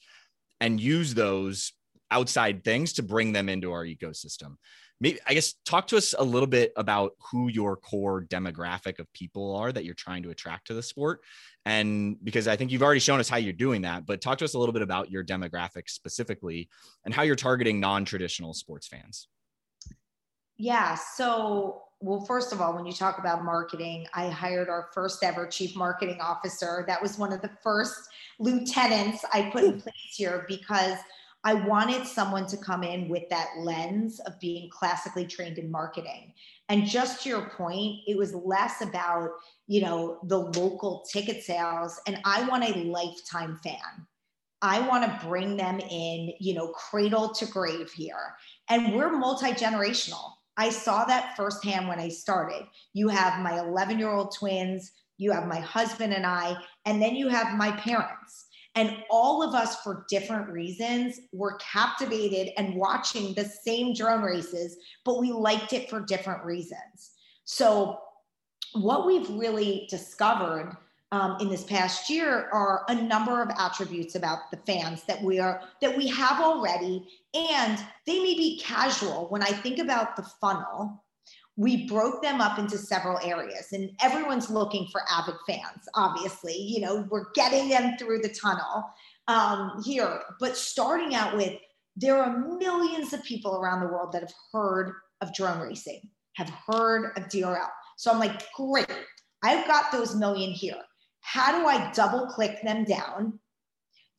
[0.60, 1.72] and use those
[2.12, 4.54] outside things to bring them into our ecosystem?
[5.02, 9.12] Maybe, I guess, talk to us a little bit about who your core demographic of
[9.12, 11.20] people are that you're trying to attract to the sport
[11.64, 14.44] and because I think you've already shown us how you're doing that, but talk to
[14.44, 16.68] us a little bit about your demographics specifically
[17.04, 19.28] and how you're targeting non traditional sports fans.
[20.56, 20.94] Yeah.
[20.94, 25.46] So, well, first of all, when you talk about marketing, I hired our first ever
[25.46, 26.84] chief marketing officer.
[26.88, 28.08] That was one of the first
[28.40, 30.98] lieutenants I put in place here because
[31.44, 36.32] I wanted someone to come in with that lens of being classically trained in marketing.
[36.68, 39.30] And just to your point, it was less about,
[39.66, 42.00] you know, the local ticket sales.
[42.06, 44.06] And I want a lifetime fan.
[44.62, 48.36] I want to bring them in, you know, cradle to grave here.
[48.68, 50.30] And we're multi generational.
[50.56, 52.62] I saw that firsthand when I started.
[52.92, 57.16] You have my 11 year old twins, you have my husband and I, and then
[57.16, 58.46] you have my parents.
[58.74, 64.78] And all of us, for different reasons, were captivated and watching the same drone races,
[65.04, 67.10] but we liked it for different reasons.
[67.44, 68.00] So,
[68.74, 70.76] what we've really discovered
[71.12, 75.38] um, in this past year are a number of attributes about the fans that we
[75.38, 80.22] are that we have already and they may be casual when i think about the
[80.22, 81.01] funnel
[81.56, 86.80] we broke them up into several areas and everyone's looking for avid fans obviously you
[86.80, 88.84] know we're getting them through the tunnel
[89.28, 91.54] um, here but starting out with
[91.96, 96.00] there are millions of people around the world that have heard of drone racing
[96.36, 98.86] have heard of drl so i'm like great
[99.42, 100.80] i've got those million here.
[101.20, 103.38] How do i double click them down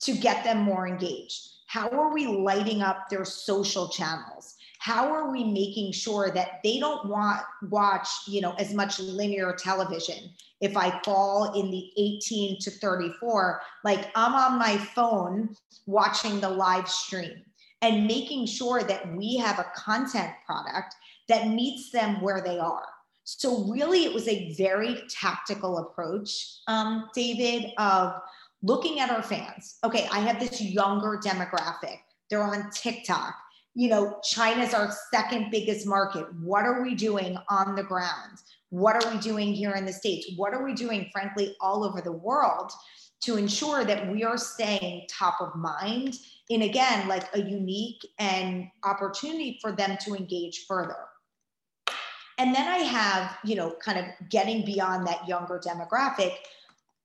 [0.01, 1.41] to get them more engaged?
[1.67, 6.77] How are we lighting up their social channels how are we making sure that they
[6.77, 10.29] don't want watch you know as much linear television?
[10.59, 16.49] If i fall in the 18 to 34 like i'm on my phone watching the
[16.49, 17.43] live stream
[17.81, 20.95] and making sure that we have a content product
[21.29, 22.87] that meets them where they are.
[23.23, 28.19] So really it was a very tactical approach um, david of
[28.61, 29.77] looking at our fans.
[29.85, 31.99] Okay i have this younger demographic.
[32.29, 33.35] They're on tiktok
[33.75, 36.27] you know, China's our second biggest market.
[36.35, 38.37] What are we doing on the ground?
[38.69, 40.31] What are we doing here in the States?
[40.35, 42.71] What are we doing, frankly, all over the world
[43.21, 46.15] to ensure that we are staying top of mind
[46.49, 50.97] in, again, like a unique and opportunity for them to engage further?
[52.37, 56.33] And then I have, you know, kind of getting beyond that younger demographic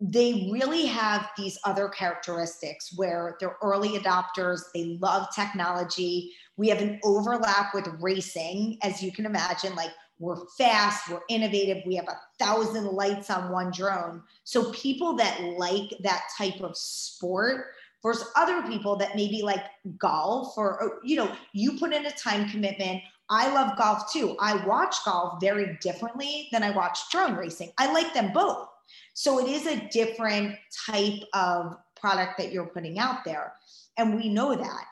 [0.00, 6.32] they really have these other characteristics where they're early adopters, they love technology.
[6.56, 11.82] We have an overlap with racing, as you can imagine, like we're fast, we're innovative,
[11.86, 14.22] we have a thousand lights on one drone.
[14.44, 17.66] So people that like that type of sport
[18.00, 19.64] versus other people that maybe like
[19.98, 23.02] golf or, you know, you put in a time commitment.
[23.30, 24.36] I love golf too.
[24.40, 27.72] I watch golf very differently than I watch drone racing.
[27.78, 28.68] I like them both
[29.14, 33.54] so it is a different type of product that you're putting out there.
[33.96, 34.84] And we know that.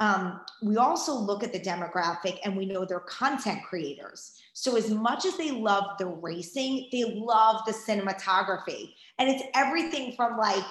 [0.00, 4.32] Um, we also look at the demographic and we know they're content creators.
[4.52, 8.94] So, as much as they love the racing, they love the cinematography.
[9.18, 10.64] And it's everything from like,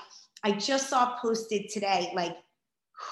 [0.43, 2.35] I just saw posted today, like,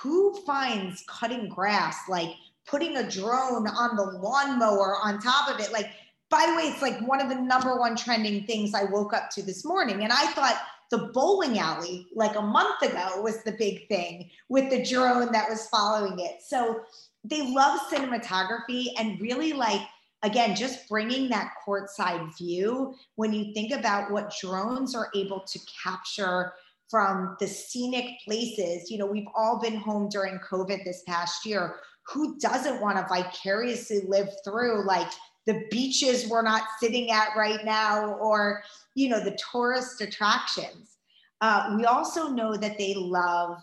[0.01, 2.29] who finds cutting grass, like
[2.67, 5.71] putting a drone on the lawnmower on top of it?
[5.71, 5.87] Like,
[6.31, 9.29] by the way, it's like one of the number one trending things I woke up
[9.31, 10.03] to this morning.
[10.03, 14.69] And I thought the bowling alley, like a month ago, was the big thing with
[14.69, 16.39] the drone that was following it.
[16.41, 16.81] So
[17.25, 19.81] they love cinematography and really like,
[20.23, 22.95] again, just bringing that courtside view.
[23.15, 26.53] When you think about what drones are able to capture
[26.89, 31.75] from the scenic places, you know, we've all been home during COVID this past year.
[32.07, 35.11] Who doesn't want to vicariously live through like
[35.47, 38.61] the beaches we're not sitting at right now or
[38.95, 40.97] you know the tourist attractions
[41.41, 43.57] uh, we also know that they love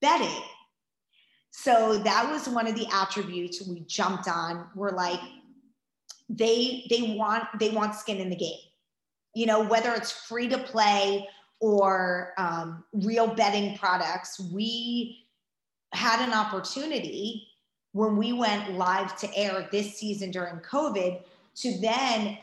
[0.00, 0.42] betting
[1.58, 4.68] so that was one of the attributes we jumped on.
[4.74, 5.20] We're like
[6.28, 8.60] they they want they want skin in the game.
[9.34, 11.26] You know whether it's free to play
[11.60, 15.24] or um, real betting products we
[15.94, 17.48] had an opportunity
[17.96, 21.22] when we went live to air this season during COVID
[21.54, 22.36] to then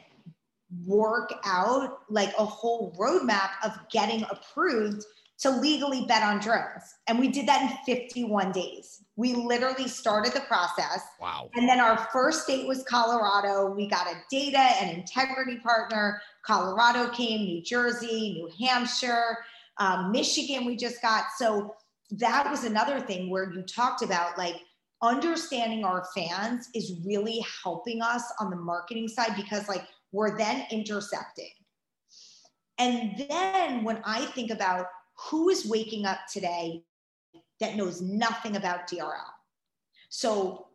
[0.87, 5.05] work out like a whole roadmap of getting approved
[5.37, 6.95] to legally bet on drones.
[7.05, 9.03] And we did that in 51 days.
[9.15, 11.01] We literally started the process.
[11.21, 11.51] Wow.
[11.53, 13.69] And then our first state was Colorado.
[13.69, 16.19] We got a data and integrity partner.
[16.41, 19.37] Colorado came, New Jersey, New Hampshire,
[19.77, 21.25] um, Michigan, we just got.
[21.37, 21.75] So
[22.11, 24.55] that was another thing where you talked about like,
[25.03, 30.65] understanding our fans is really helping us on the marketing side because like we're then
[30.71, 31.51] intersecting.
[32.79, 34.87] And then when I think about
[35.29, 36.83] who is waking up today
[37.59, 39.31] that knows nothing about DRL.
[40.09, 40.67] So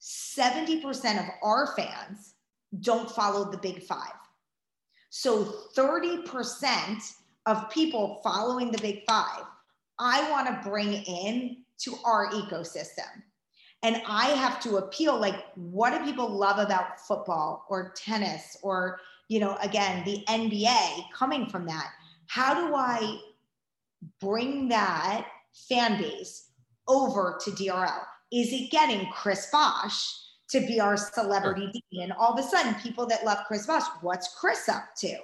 [0.00, 0.84] 70%
[1.20, 2.34] of our fans
[2.80, 4.12] don't follow the big five.
[5.10, 5.44] So
[5.76, 7.12] 30%
[7.46, 9.44] of people following the big five,
[9.98, 13.22] I want to bring in to our ecosystem.
[13.86, 18.98] And I have to appeal like, what do people love about football or tennis or,
[19.28, 21.90] you know, again, the NBA coming from that?
[22.26, 23.20] How do I
[24.20, 25.28] bring that
[25.68, 26.48] fan base
[26.88, 28.02] over to DRL?
[28.32, 30.14] Is it getting Chris Bosh
[30.48, 32.02] to be our celebrity sure.
[32.02, 35.16] And all of a sudden, people that love Chris Bosh, what's Chris up to?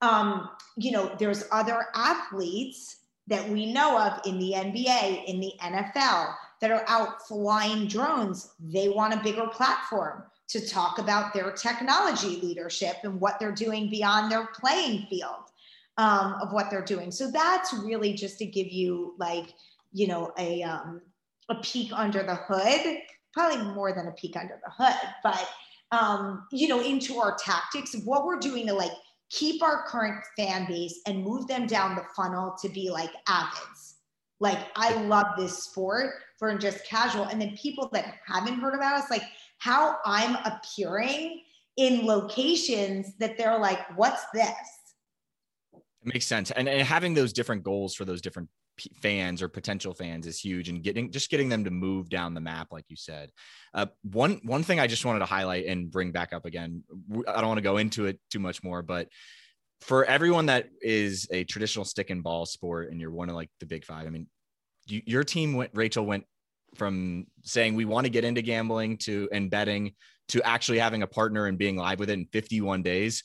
[0.00, 5.52] Um, you know, there's other athletes that we know of in the NBA, in the
[5.60, 8.54] NFL, that are out flying drones.
[8.60, 13.90] They want a bigger platform to talk about their technology leadership and what they're doing
[13.90, 15.50] beyond their playing field
[15.98, 17.10] um, of what they're doing.
[17.10, 19.54] So that's really just to give you like,
[19.92, 21.00] you know, a um,
[21.48, 22.98] a peek under the hood,
[23.32, 25.48] probably more than a peek under the hood, but
[25.92, 28.92] um, you know, into our tactics of what we're doing to like
[29.30, 33.94] keep our current fan base and move them down the funnel to be like avids.
[34.40, 37.24] Like I love this sport for just casual.
[37.24, 39.22] And then people that haven't heard about us, like
[39.58, 41.42] how I'm appearing
[41.76, 44.50] in locations that they're like, what's this?
[45.72, 46.50] It makes sense.
[46.50, 48.48] And, and having those different goals for those different
[49.00, 52.40] fans or potential fans is huge and getting just getting them to move down the
[52.40, 53.30] map like you said
[53.74, 56.82] uh, one one thing i just wanted to highlight and bring back up again
[57.28, 59.08] i don't want to go into it too much more but
[59.80, 63.50] for everyone that is a traditional stick and ball sport and you're one of like
[63.60, 64.26] the big five i mean
[64.86, 66.24] you, your team went rachel went
[66.74, 69.92] from saying we want to get into gambling to and betting
[70.28, 73.22] to actually having a partner and being live with it in 51 days.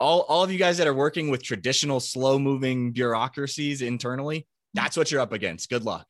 [0.00, 4.96] All, all of you guys that are working with traditional slow moving bureaucracies internally that's
[4.96, 5.70] what you're up against.
[5.70, 6.06] Good luck.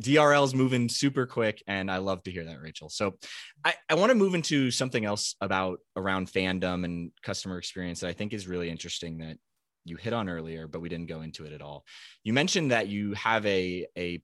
[0.00, 2.88] DRL is moving super quick, and I love to hear that, Rachel.
[2.90, 3.16] So,
[3.64, 8.08] I, I want to move into something else about around fandom and customer experience that
[8.08, 9.38] I think is really interesting that
[9.84, 11.84] you hit on earlier, but we didn't go into it at all.
[12.22, 14.22] You mentioned that you have a a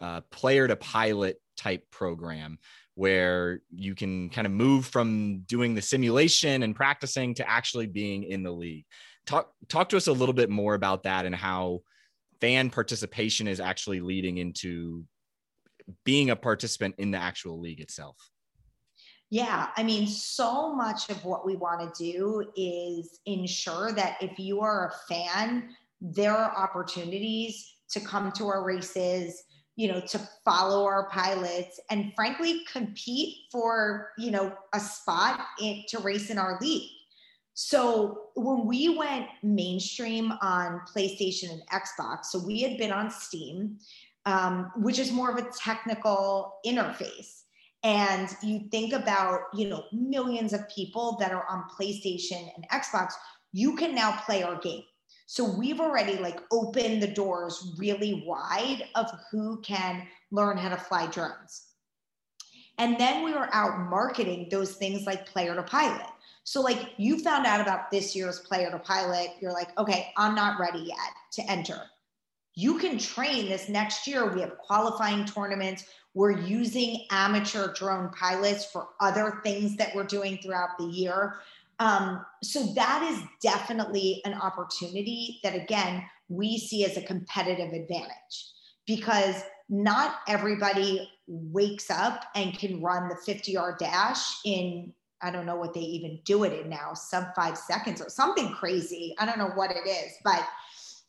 [0.00, 2.58] uh, player to pilot type program
[2.94, 8.24] where you can kind of move from doing the simulation and practicing to actually being
[8.24, 8.84] in the league.
[9.26, 11.82] Talk talk to us a little bit more about that and how
[12.40, 15.04] fan participation is actually leading into
[16.04, 18.16] being a participant in the actual league itself.
[19.30, 24.38] Yeah, I mean, so much of what we want to do is ensure that if
[24.38, 25.70] you are a fan,
[26.00, 29.42] there are opportunities to come to our races,
[29.76, 35.82] you know, to follow our pilots and frankly compete for, you know, a spot in,
[35.88, 36.90] to race in our league.
[37.52, 43.78] So when we went mainstream on PlayStation and Xbox, so we had been on Steam,
[44.26, 47.42] um, which is more of a technical interface.
[47.84, 53.12] And you think about, you know, millions of people that are on PlayStation and Xbox,
[53.52, 54.82] you can now play our game.
[55.26, 60.76] So we've already like opened the doors really wide of who can learn how to
[60.76, 61.66] fly drones.
[62.78, 66.06] And then we were out marketing those things like player to pilot.
[66.44, 70.34] So like you found out about this year's player to pilot, you're like, okay, I'm
[70.34, 70.96] not ready yet
[71.32, 71.82] to enter.
[72.54, 74.32] You can train this next year.
[74.32, 75.84] We have qualifying tournaments.
[76.18, 81.36] We're using amateur drone pilots for other things that we're doing throughout the year.
[81.78, 88.50] Um, so that is definitely an opportunity that, again, we see as a competitive advantage
[88.84, 94.92] because not everybody wakes up and can run the 50 yard dash in,
[95.22, 98.52] I don't know what they even do it in now, sub five seconds or something
[98.54, 99.14] crazy.
[99.20, 100.44] I don't know what it is, but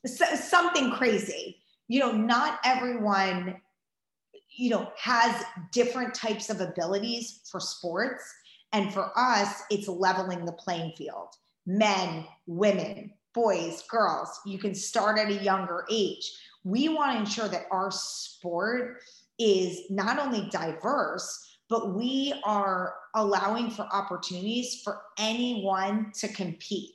[0.06, 1.58] something crazy.
[1.88, 3.60] You know, not everyone,
[4.60, 8.24] you know, has different types of abilities for sports
[8.74, 11.30] and for us, it's leveling the playing field.
[11.66, 16.30] Men, women, boys, girls, you can start at a younger age.
[16.66, 18.98] We want to ensure that our sport
[19.40, 26.92] is not only diverse, but we are allowing for opportunities for anyone to compete,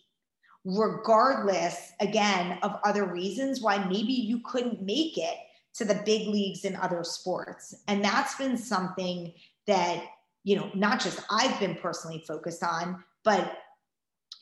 [0.66, 5.38] regardless, again, of other reasons why maybe you couldn't make it
[5.74, 7.74] to the big leagues in other sports.
[7.88, 9.32] And that's been something
[9.66, 10.04] that
[10.44, 13.58] you know, not just I've been personally focused on, but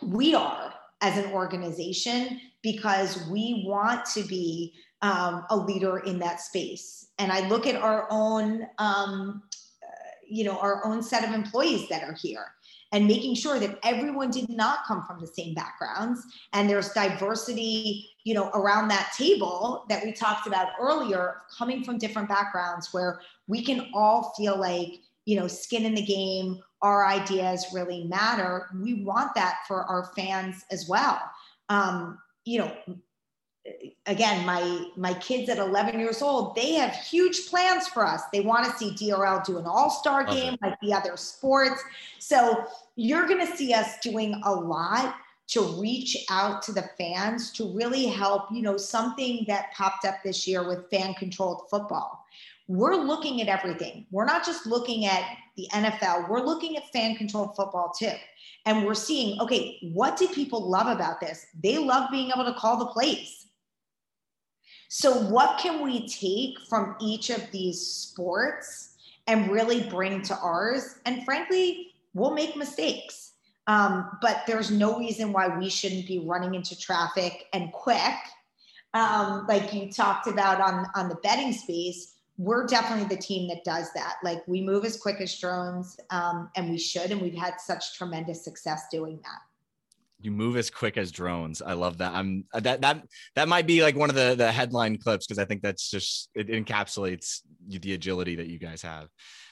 [0.02, 6.40] we are as an organization because we want to be um, a leader in that
[6.40, 7.08] space.
[7.18, 9.42] And I look at our own, um,
[9.82, 9.86] uh,
[10.28, 12.46] you know, our own set of employees that are here
[12.92, 16.22] and making sure that everyone did not come from the same backgrounds
[16.52, 21.98] and there's diversity you know around that table that we talked about earlier coming from
[21.98, 27.06] different backgrounds where we can all feel like you know, skin in the game, our
[27.06, 28.68] ideas really matter.
[28.74, 31.20] We want that for our fans as well.
[31.68, 32.72] Um, you know,
[34.06, 38.22] again my my kids at 11 years old they have huge plans for us.
[38.32, 41.82] They want to see drl do an all-star game like the other sports.
[42.18, 42.64] So
[42.96, 45.14] you're going to see us doing a lot
[45.48, 50.16] to reach out to the fans to really help you know something that popped up
[50.24, 52.24] this year with fan controlled football.
[52.68, 54.06] We're looking at everything.
[54.10, 55.22] We're not just looking at
[55.56, 58.12] the nfl we're looking at fan controlled football too.
[58.64, 61.46] And we're seeing okay what do people love about this?
[61.62, 63.41] They love being able to call the plays
[64.94, 68.90] so, what can we take from each of these sports
[69.26, 70.96] and really bring to ours?
[71.06, 73.32] And frankly, we'll make mistakes.
[73.66, 78.14] Um, but there's no reason why we shouldn't be running into traffic and quick.
[78.92, 83.64] Um, like you talked about on, on the betting space, we're definitely the team that
[83.64, 84.16] does that.
[84.22, 87.96] Like we move as quick as drones, um, and we should, and we've had such
[87.96, 89.40] tremendous success doing that
[90.22, 91.62] you move as quick as drones.
[91.62, 92.12] I love that.
[92.14, 93.04] I'm uh, that that
[93.34, 96.30] that might be like one of the the headline clips because I think that's just
[96.34, 99.08] it encapsulates the agility that you guys have.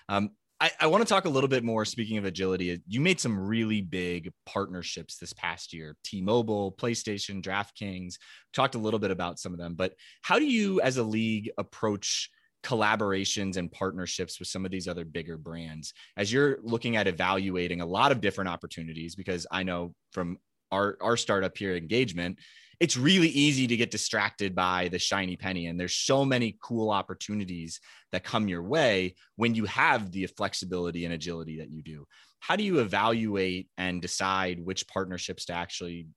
[0.08, 0.30] Um,
[0.62, 1.86] I, I want to talk a little bit more.
[1.86, 8.14] Speaking of agility, you made some really big partnerships this past year: T-Mobile, PlayStation, DraftKings.
[8.52, 11.50] Talked a little bit about some of them, but how do you, as a league,
[11.58, 12.30] approach?
[12.62, 17.80] collaborations and partnerships with some of these other bigger brands as you're looking at evaluating
[17.80, 20.36] a lot of different opportunities because i know from
[20.72, 22.38] our our startup here engagement
[22.80, 25.66] it's really easy to get distracted by the shiny penny.
[25.66, 27.78] And there's so many cool opportunities
[28.10, 32.06] that come your way when you have the flexibility and agility that you do.
[32.40, 36.08] How do you evaluate and decide which partnerships to actually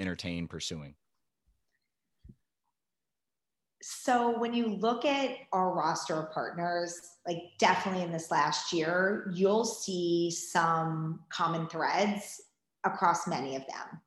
[0.00, 0.94] entertain pursuing?
[3.82, 9.30] So when you look at our roster of partners like definitely in this last year
[9.34, 12.40] you'll see some common threads
[12.86, 14.00] across many of them.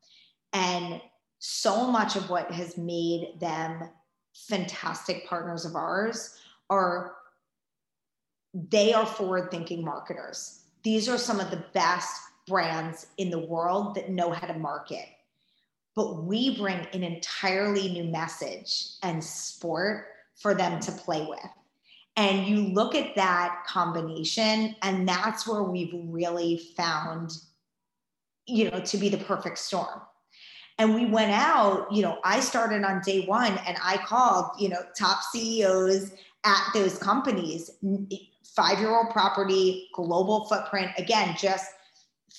[0.53, 1.01] And
[1.39, 3.89] so much of what has made them
[4.33, 6.37] fantastic partners of ours
[6.69, 7.15] are
[8.53, 10.63] they are forward thinking marketers.
[10.83, 15.05] These are some of the best brands in the world that know how to market.
[15.95, 21.39] But we bring an entirely new message and sport for them to play with.
[22.15, 27.31] And you look at that combination, and that's where we've really found
[28.49, 30.01] you know, to be the perfect storm.
[30.77, 34.69] And we went out, you know, I started on day one and I called, you
[34.69, 36.13] know, top CEOs
[36.45, 37.69] at those companies,
[38.55, 40.91] five year old property, global footprint.
[40.97, 41.65] Again, just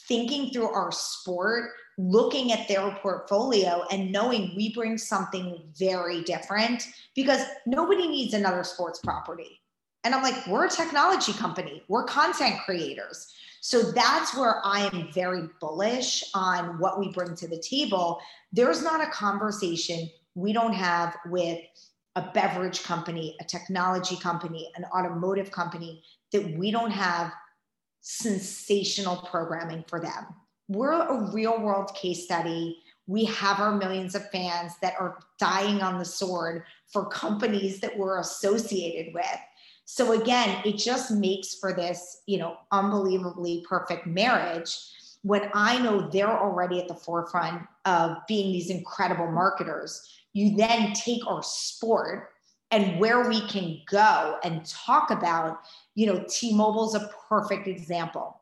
[0.09, 6.89] thinking through our sport, looking at their portfolio and knowing we bring something very different
[7.15, 9.61] because nobody needs another sports property.
[10.05, 13.35] And I'm like, we're a technology company, we're content creators.
[13.61, 18.19] So that's where I am very bullish on what we bring to the table.
[18.53, 21.61] There's not a conversation we don't have with
[22.17, 26.03] a beverage company, a technology company, an automotive company
[26.33, 27.33] that we don't have
[28.01, 30.27] sensational programming for them.
[30.69, 32.79] We're a real world case study.
[33.07, 37.97] We have our millions of fans that are dying on the sword for companies that
[37.97, 39.39] we're associated with.
[39.93, 44.79] So again, it just makes for this, you know, unbelievably perfect marriage
[45.23, 50.09] when I know they're already at the forefront of being these incredible marketers.
[50.33, 52.29] You then take our sport
[52.71, 55.59] and where we can go and talk about,
[55.97, 58.41] you know, T-Mobile's a perfect example.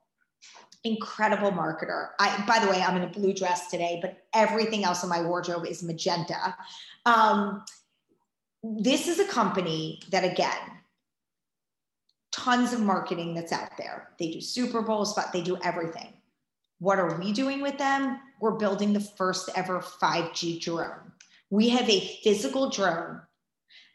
[0.84, 2.10] Incredible marketer.
[2.20, 5.22] I, by the way, I'm in a blue dress today, but everything else in my
[5.22, 6.54] wardrobe is magenta.
[7.06, 7.64] Um,
[8.62, 10.77] this is a company that, again,
[12.32, 14.10] tons of marketing that's out there.
[14.18, 16.12] They do Super Bowls, but they do everything.
[16.78, 18.20] What are we doing with them?
[18.40, 21.12] We're building the first ever 5G drone.
[21.50, 23.20] We have a physical drone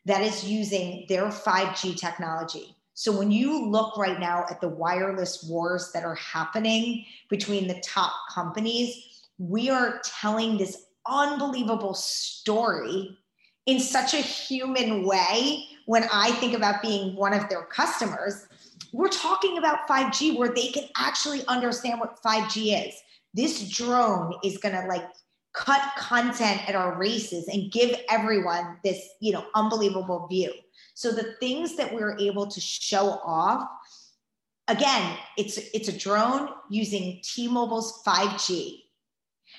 [0.06, 2.76] that is using their 5G technology.
[2.94, 7.80] So when you look right now at the wireless wars that are happening between the
[7.80, 13.18] top companies, we are telling this unbelievable story
[13.66, 18.48] in such a human way when I think about being one of their customers,
[18.92, 22.96] we're talking about 5G where they can actually understand what 5G is.
[23.34, 25.06] This drone is going to like
[25.54, 30.52] cut content at our races and give everyone this, you know, unbelievable view.
[30.94, 33.68] So the things that we're able to show off
[34.68, 38.84] again, it's it's a drone using T-Mobile's 5G.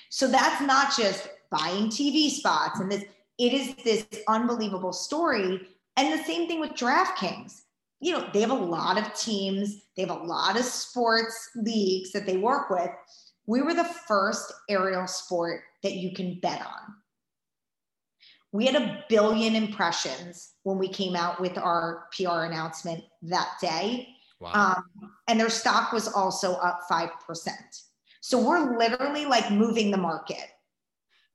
[0.09, 3.03] So that's not just buying TV spots and this
[3.37, 5.67] it is this unbelievable story
[5.97, 7.61] and the same thing with DraftKings.
[7.99, 12.11] You know, they have a lot of teams, they have a lot of sports leagues
[12.11, 12.89] that they work with.
[13.47, 16.95] We were the first aerial sport that you can bet on.
[18.51, 24.07] We had a billion impressions when we came out with our PR announcement that day.
[24.39, 24.75] Wow.
[24.77, 27.09] Um, and their stock was also up 5%.
[28.21, 30.45] So we're literally like moving the market.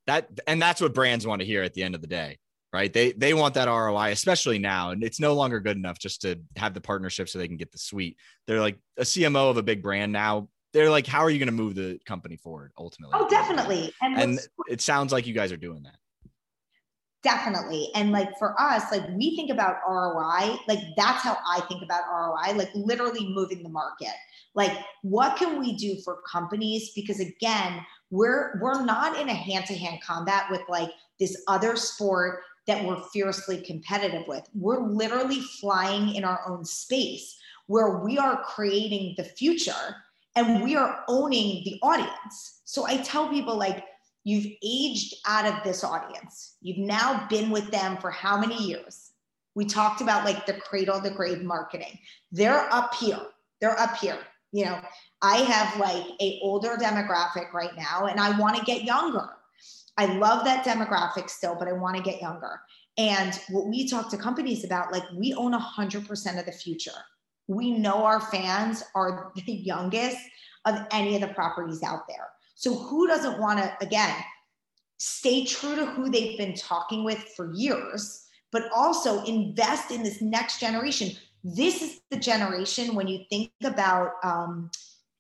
[0.07, 2.39] That and that's what brands want to hear at the end of the day,
[2.73, 2.93] right?
[2.93, 4.91] They they want that ROI, especially now.
[4.91, 7.73] And it's no longer good enough just to have the partnership so they can get
[7.73, 8.17] the suite.
[8.47, 10.49] They're like a CMO of a big brand now.
[10.73, 13.19] They're like, how are you going to move the company forward ultimately?
[13.19, 13.93] Oh, definitely.
[14.01, 15.97] And, and it sounds like you guys are doing that.
[17.23, 17.91] Definitely.
[17.95, 22.03] And like for us, like we think about ROI, like that's how I think about
[22.11, 24.15] ROI, like literally moving the market.
[24.55, 26.93] Like what can we do for companies?
[26.95, 32.41] Because again, we're we're not in a hand-to-hand combat with like this other sport
[32.71, 34.49] that we're fiercely competitive with.
[34.55, 39.97] We're literally flying in our own space where we are creating the future
[40.37, 42.63] and we are owning the audience.
[42.65, 43.85] So I tell people like
[44.25, 46.57] You've aged out of this audience.
[46.61, 49.13] You've now been with them for how many years?
[49.55, 51.99] We talked about like the cradle to grave marketing.
[52.31, 53.21] They're up here.
[53.61, 54.19] They're up here.
[54.53, 54.81] You know,
[55.23, 59.29] I have like a older demographic right now and I want to get younger.
[60.01, 62.63] I love that demographic still, but I want to get younger.
[62.97, 67.05] And what we talk to companies about, like we own 100% of the future.
[67.49, 70.17] We know our fans are the youngest
[70.65, 72.29] of any of the properties out there.
[72.55, 74.15] So who doesn't want to, again,
[74.97, 80.23] stay true to who they've been talking with for years, but also invest in this
[80.23, 81.11] next generation?
[81.45, 84.71] This is the generation when you think about um,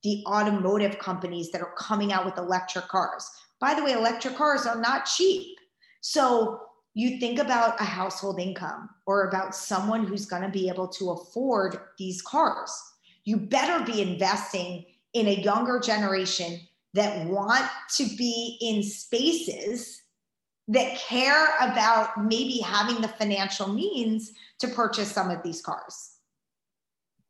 [0.04, 3.28] the automotive companies that are coming out with electric cars.
[3.61, 5.58] By the way, electric cars are not cheap.
[6.00, 6.61] So
[6.94, 11.11] you think about a household income or about someone who's going to be able to
[11.11, 12.72] afford these cars.
[13.24, 16.61] You better be investing in a younger generation
[16.94, 20.02] that want to be in spaces
[20.68, 26.12] that care about maybe having the financial means to purchase some of these cars.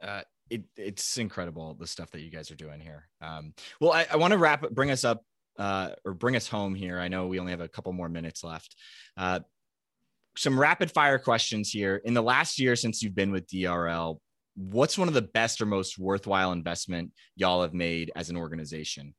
[0.03, 3.09] Uh, it, it's incredible the stuff that you guys are doing here.
[3.21, 5.25] Um, well, I, I want to wrap, bring us up
[5.61, 6.99] uh, or bring us home here.
[6.99, 8.75] I know we only have a couple more minutes left.
[9.17, 9.41] Uh,
[10.37, 12.01] some rapid fire questions here.
[12.05, 14.19] In the last year since you've been with DRL,
[14.57, 19.15] what's one of the best or most worthwhile investment y'all have made as an organization?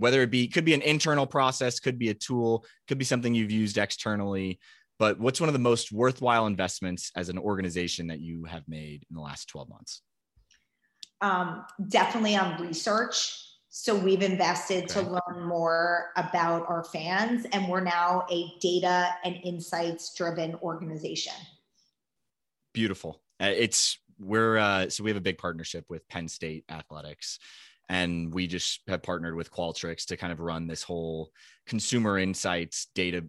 [0.00, 3.34] whether it be could be an internal process could be a tool could be something
[3.34, 4.58] you've used externally
[4.98, 9.04] but what's one of the most worthwhile investments as an organization that you have made
[9.10, 10.02] in the last 12 months
[11.20, 14.94] um, definitely on research so we've invested okay.
[14.94, 21.32] to learn more about our fans and we're now a data and insights driven organization.
[22.74, 23.22] Beautiful.
[23.40, 27.38] Uh, it's we're uh, so we have a big partnership with penn state athletics
[27.88, 31.30] and we just have partnered with Qualtrics to kind of run this whole
[31.66, 33.24] consumer insights data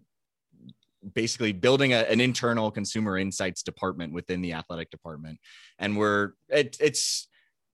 [1.14, 5.38] basically building a, an internal consumer insights department within the athletic department.
[5.78, 7.28] And we're it, it's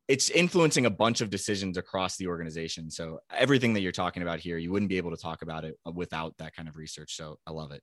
[0.08, 4.40] it's influencing a bunch of decisions across the organization so everything that you're talking about
[4.40, 7.38] here you wouldn't be able to talk about it without that kind of research so
[7.46, 7.82] i love it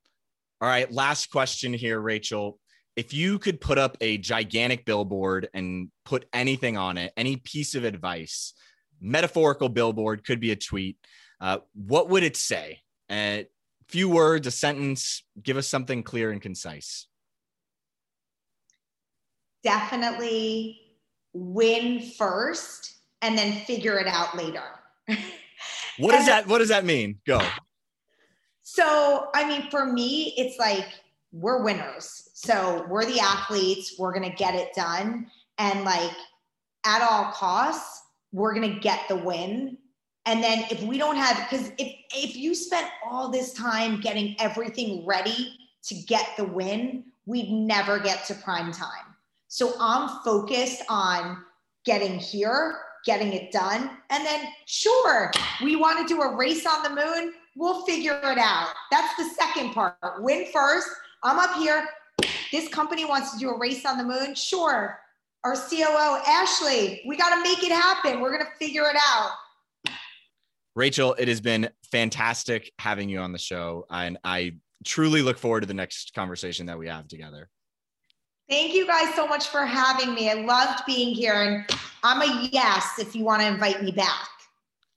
[0.60, 2.58] all right last question here rachel
[2.96, 7.74] if you could put up a gigantic billboard and put anything on it any piece
[7.74, 8.54] of advice
[9.00, 10.98] metaphorical billboard, could be a tweet.
[11.40, 12.80] Uh, what would it say?
[13.10, 13.44] A uh,
[13.88, 15.22] few words, a sentence.
[15.40, 17.06] Give us something clear and concise.
[19.62, 20.80] Definitely
[21.36, 24.62] win first and then figure it out later.
[25.98, 27.18] what does that what does that mean?
[27.26, 27.40] Go.
[28.62, 30.86] So, I mean, for me, it's like
[31.32, 32.30] we're winners.
[32.34, 35.28] So, we're the athletes, we're going to get it done
[35.58, 36.12] and like
[36.84, 39.78] at all costs we're going to get the win.
[40.26, 44.36] And then if we don't have, because if, if you spent all this time getting
[44.40, 49.15] everything ready to get the win, we'd never get to prime time.
[49.48, 51.44] So I'm focused on
[51.84, 53.90] getting here, getting it done.
[54.10, 55.30] And then, sure,
[55.62, 57.32] we want to do a race on the moon.
[57.54, 58.68] We'll figure it out.
[58.90, 59.96] That's the second part.
[60.18, 60.88] Win first.
[61.22, 61.86] I'm up here.
[62.52, 64.34] This company wants to do a race on the moon.
[64.34, 64.98] Sure,
[65.44, 67.02] our COO, Ashley.
[67.06, 68.20] We got to make it happen.
[68.20, 69.30] We're going to figure it out.
[70.74, 73.86] Rachel, it has been fantastic having you on the show.
[73.90, 77.48] And I truly look forward to the next conversation that we have together.
[78.48, 80.30] Thank you guys so much for having me.
[80.30, 81.34] I loved being here.
[81.34, 84.28] And I'm a yes if you want to invite me back.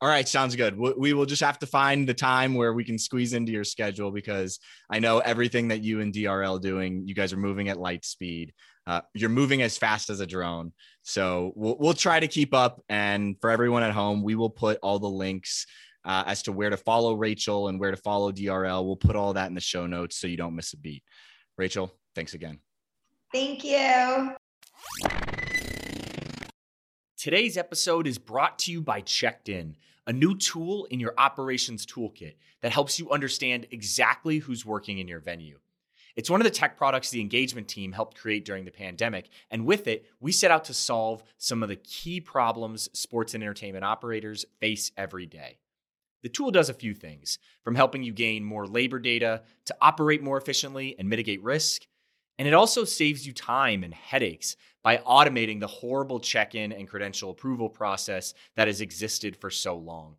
[0.01, 0.77] All right, sounds good.
[0.77, 4.11] We will just have to find the time where we can squeeze into your schedule
[4.11, 8.05] because I know everything that you and DRL doing, you guys are moving at light
[8.05, 8.53] speed.
[8.87, 10.71] Uh, you're moving as fast as a drone.
[11.01, 12.81] So we'll, we'll try to keep up.
[12.87, 15.65] And for everyone at home, we will put all the links
[16.05, 18.85] uh, as to where to follow Rachel and where to follow DRL.
[18.85, 21.03] We'll put all that in the show notes so you don't miss a beat.
[21.57, 22.59] Rachel, thanks again.
[23.31, 24.35] Thank you.
[27.15, 29.75] Today's episode is brought to you by Checked In,
[30.07, 35.07] a new tool in your operations toolkit that helps you understand exactly who's working in
[35.07, 35.59] your venue.
[36.15, 39.29] It's one of the tech products the engagement team helped create during the pandemic.
[39.51, 43.43] And with it, we set out to solve some of the key problems sports and
[43.43, 45.59] entertainment operators face every day.
[46.23, 50.23] The tool does a few things from helping you gain more labor data to operate
[50.23, 51.85] more efficiently and mitigate risk.
[52.39, 56.87] And it also saves you time and headaches by automating the horrible check in and
[56.87, 60.15] credential approval process that has existed for so long.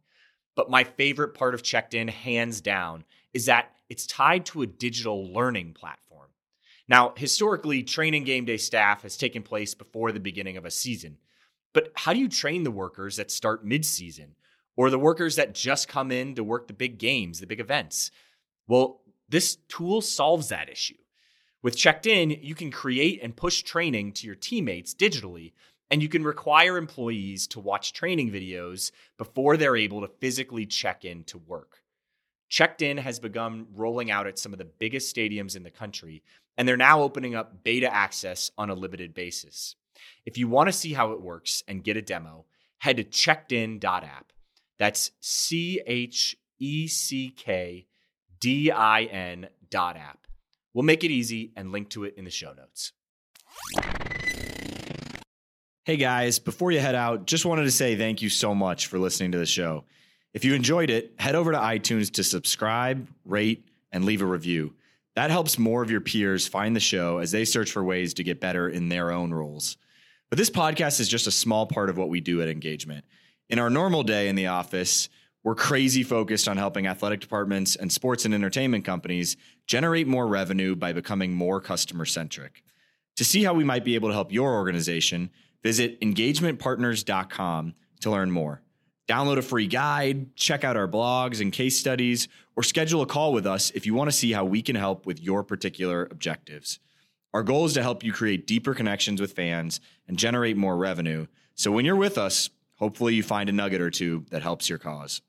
[0.54, 4.66] But my favorite part of Checked In, hands down, is that it's tied to a
[4.66, 6.28] digital learning platform.
[6.88, 11.16] Now, historically, training game day staff has taken place before the beginning of a season.
[11.72, 14.34] But how do you train the workers that start mid season
[14.76, 18.10] or the workers that just come in to work the big games, the big events?
[18.68, 19.00] Well,
[19.30, 20.99] this tool solves that issue.
[21.62, 25.52] With Checked In, you can create and push training to your teammates digitally,
[25.90, 31.04] and you can require employees to watch training videos before they're able to physically check
[31.04, 31.82] in to work.
[32.48, 36.22] Checked In has begun rolling out at some of the biggest stadiums in the country,
[36.56, 39.76] and they're now opening up beta access on a limited basis.
[40.24, 42.46] If you want to see how it works and get a demo,
[42.78, 44.32] head to checkedin.app.
[44.78, 47.86] That's C H E C K
[48.40, 50.26] D I N dot app.
[50.74, 52.92] We'll make it easy and link to it in the show notes.
[55.84, 58.98] Hey guys, before you head out, just wanted to say thank you so much for
[58.98, 59.84] listening to the show.
[60.32, 64.74] If you enjoyed it, head over to iTunes to subscribe, rate, and leave a review.
[65.16, 68.22] That helps more of your peers find the show as they search for ways to
[68.22, 69.76] get better in their own roles.
[70.28, 73.04] But this podcast is just a small part of what we do at Engagement.
[73.48, 75.08] In our normal day in the office,
[75.42, 79.36] we're crazy focused on helping athletic departments and sports and entertainment companies
[79.66, 82.62] generate more revenue by becoming more customer centric.
[83.16, 85.30] To see how we might be able to help your organization,
[85.62, 88.62] visit engagementpartners.com to learn more.
[89.08, 93.32] Download a free guide, check out our blogs and case studies, or schedule a call
[93.32, 96.78] with us if you want to see how we can help with your particular objectives.
[97.32, 101.26] Our goal is to help you create deeper connections with fans and generate more revenue.
[101.54, 104.78] So when you're with us, hopefully you find a nugget or two that helps your
[104.78, 105.22] cause.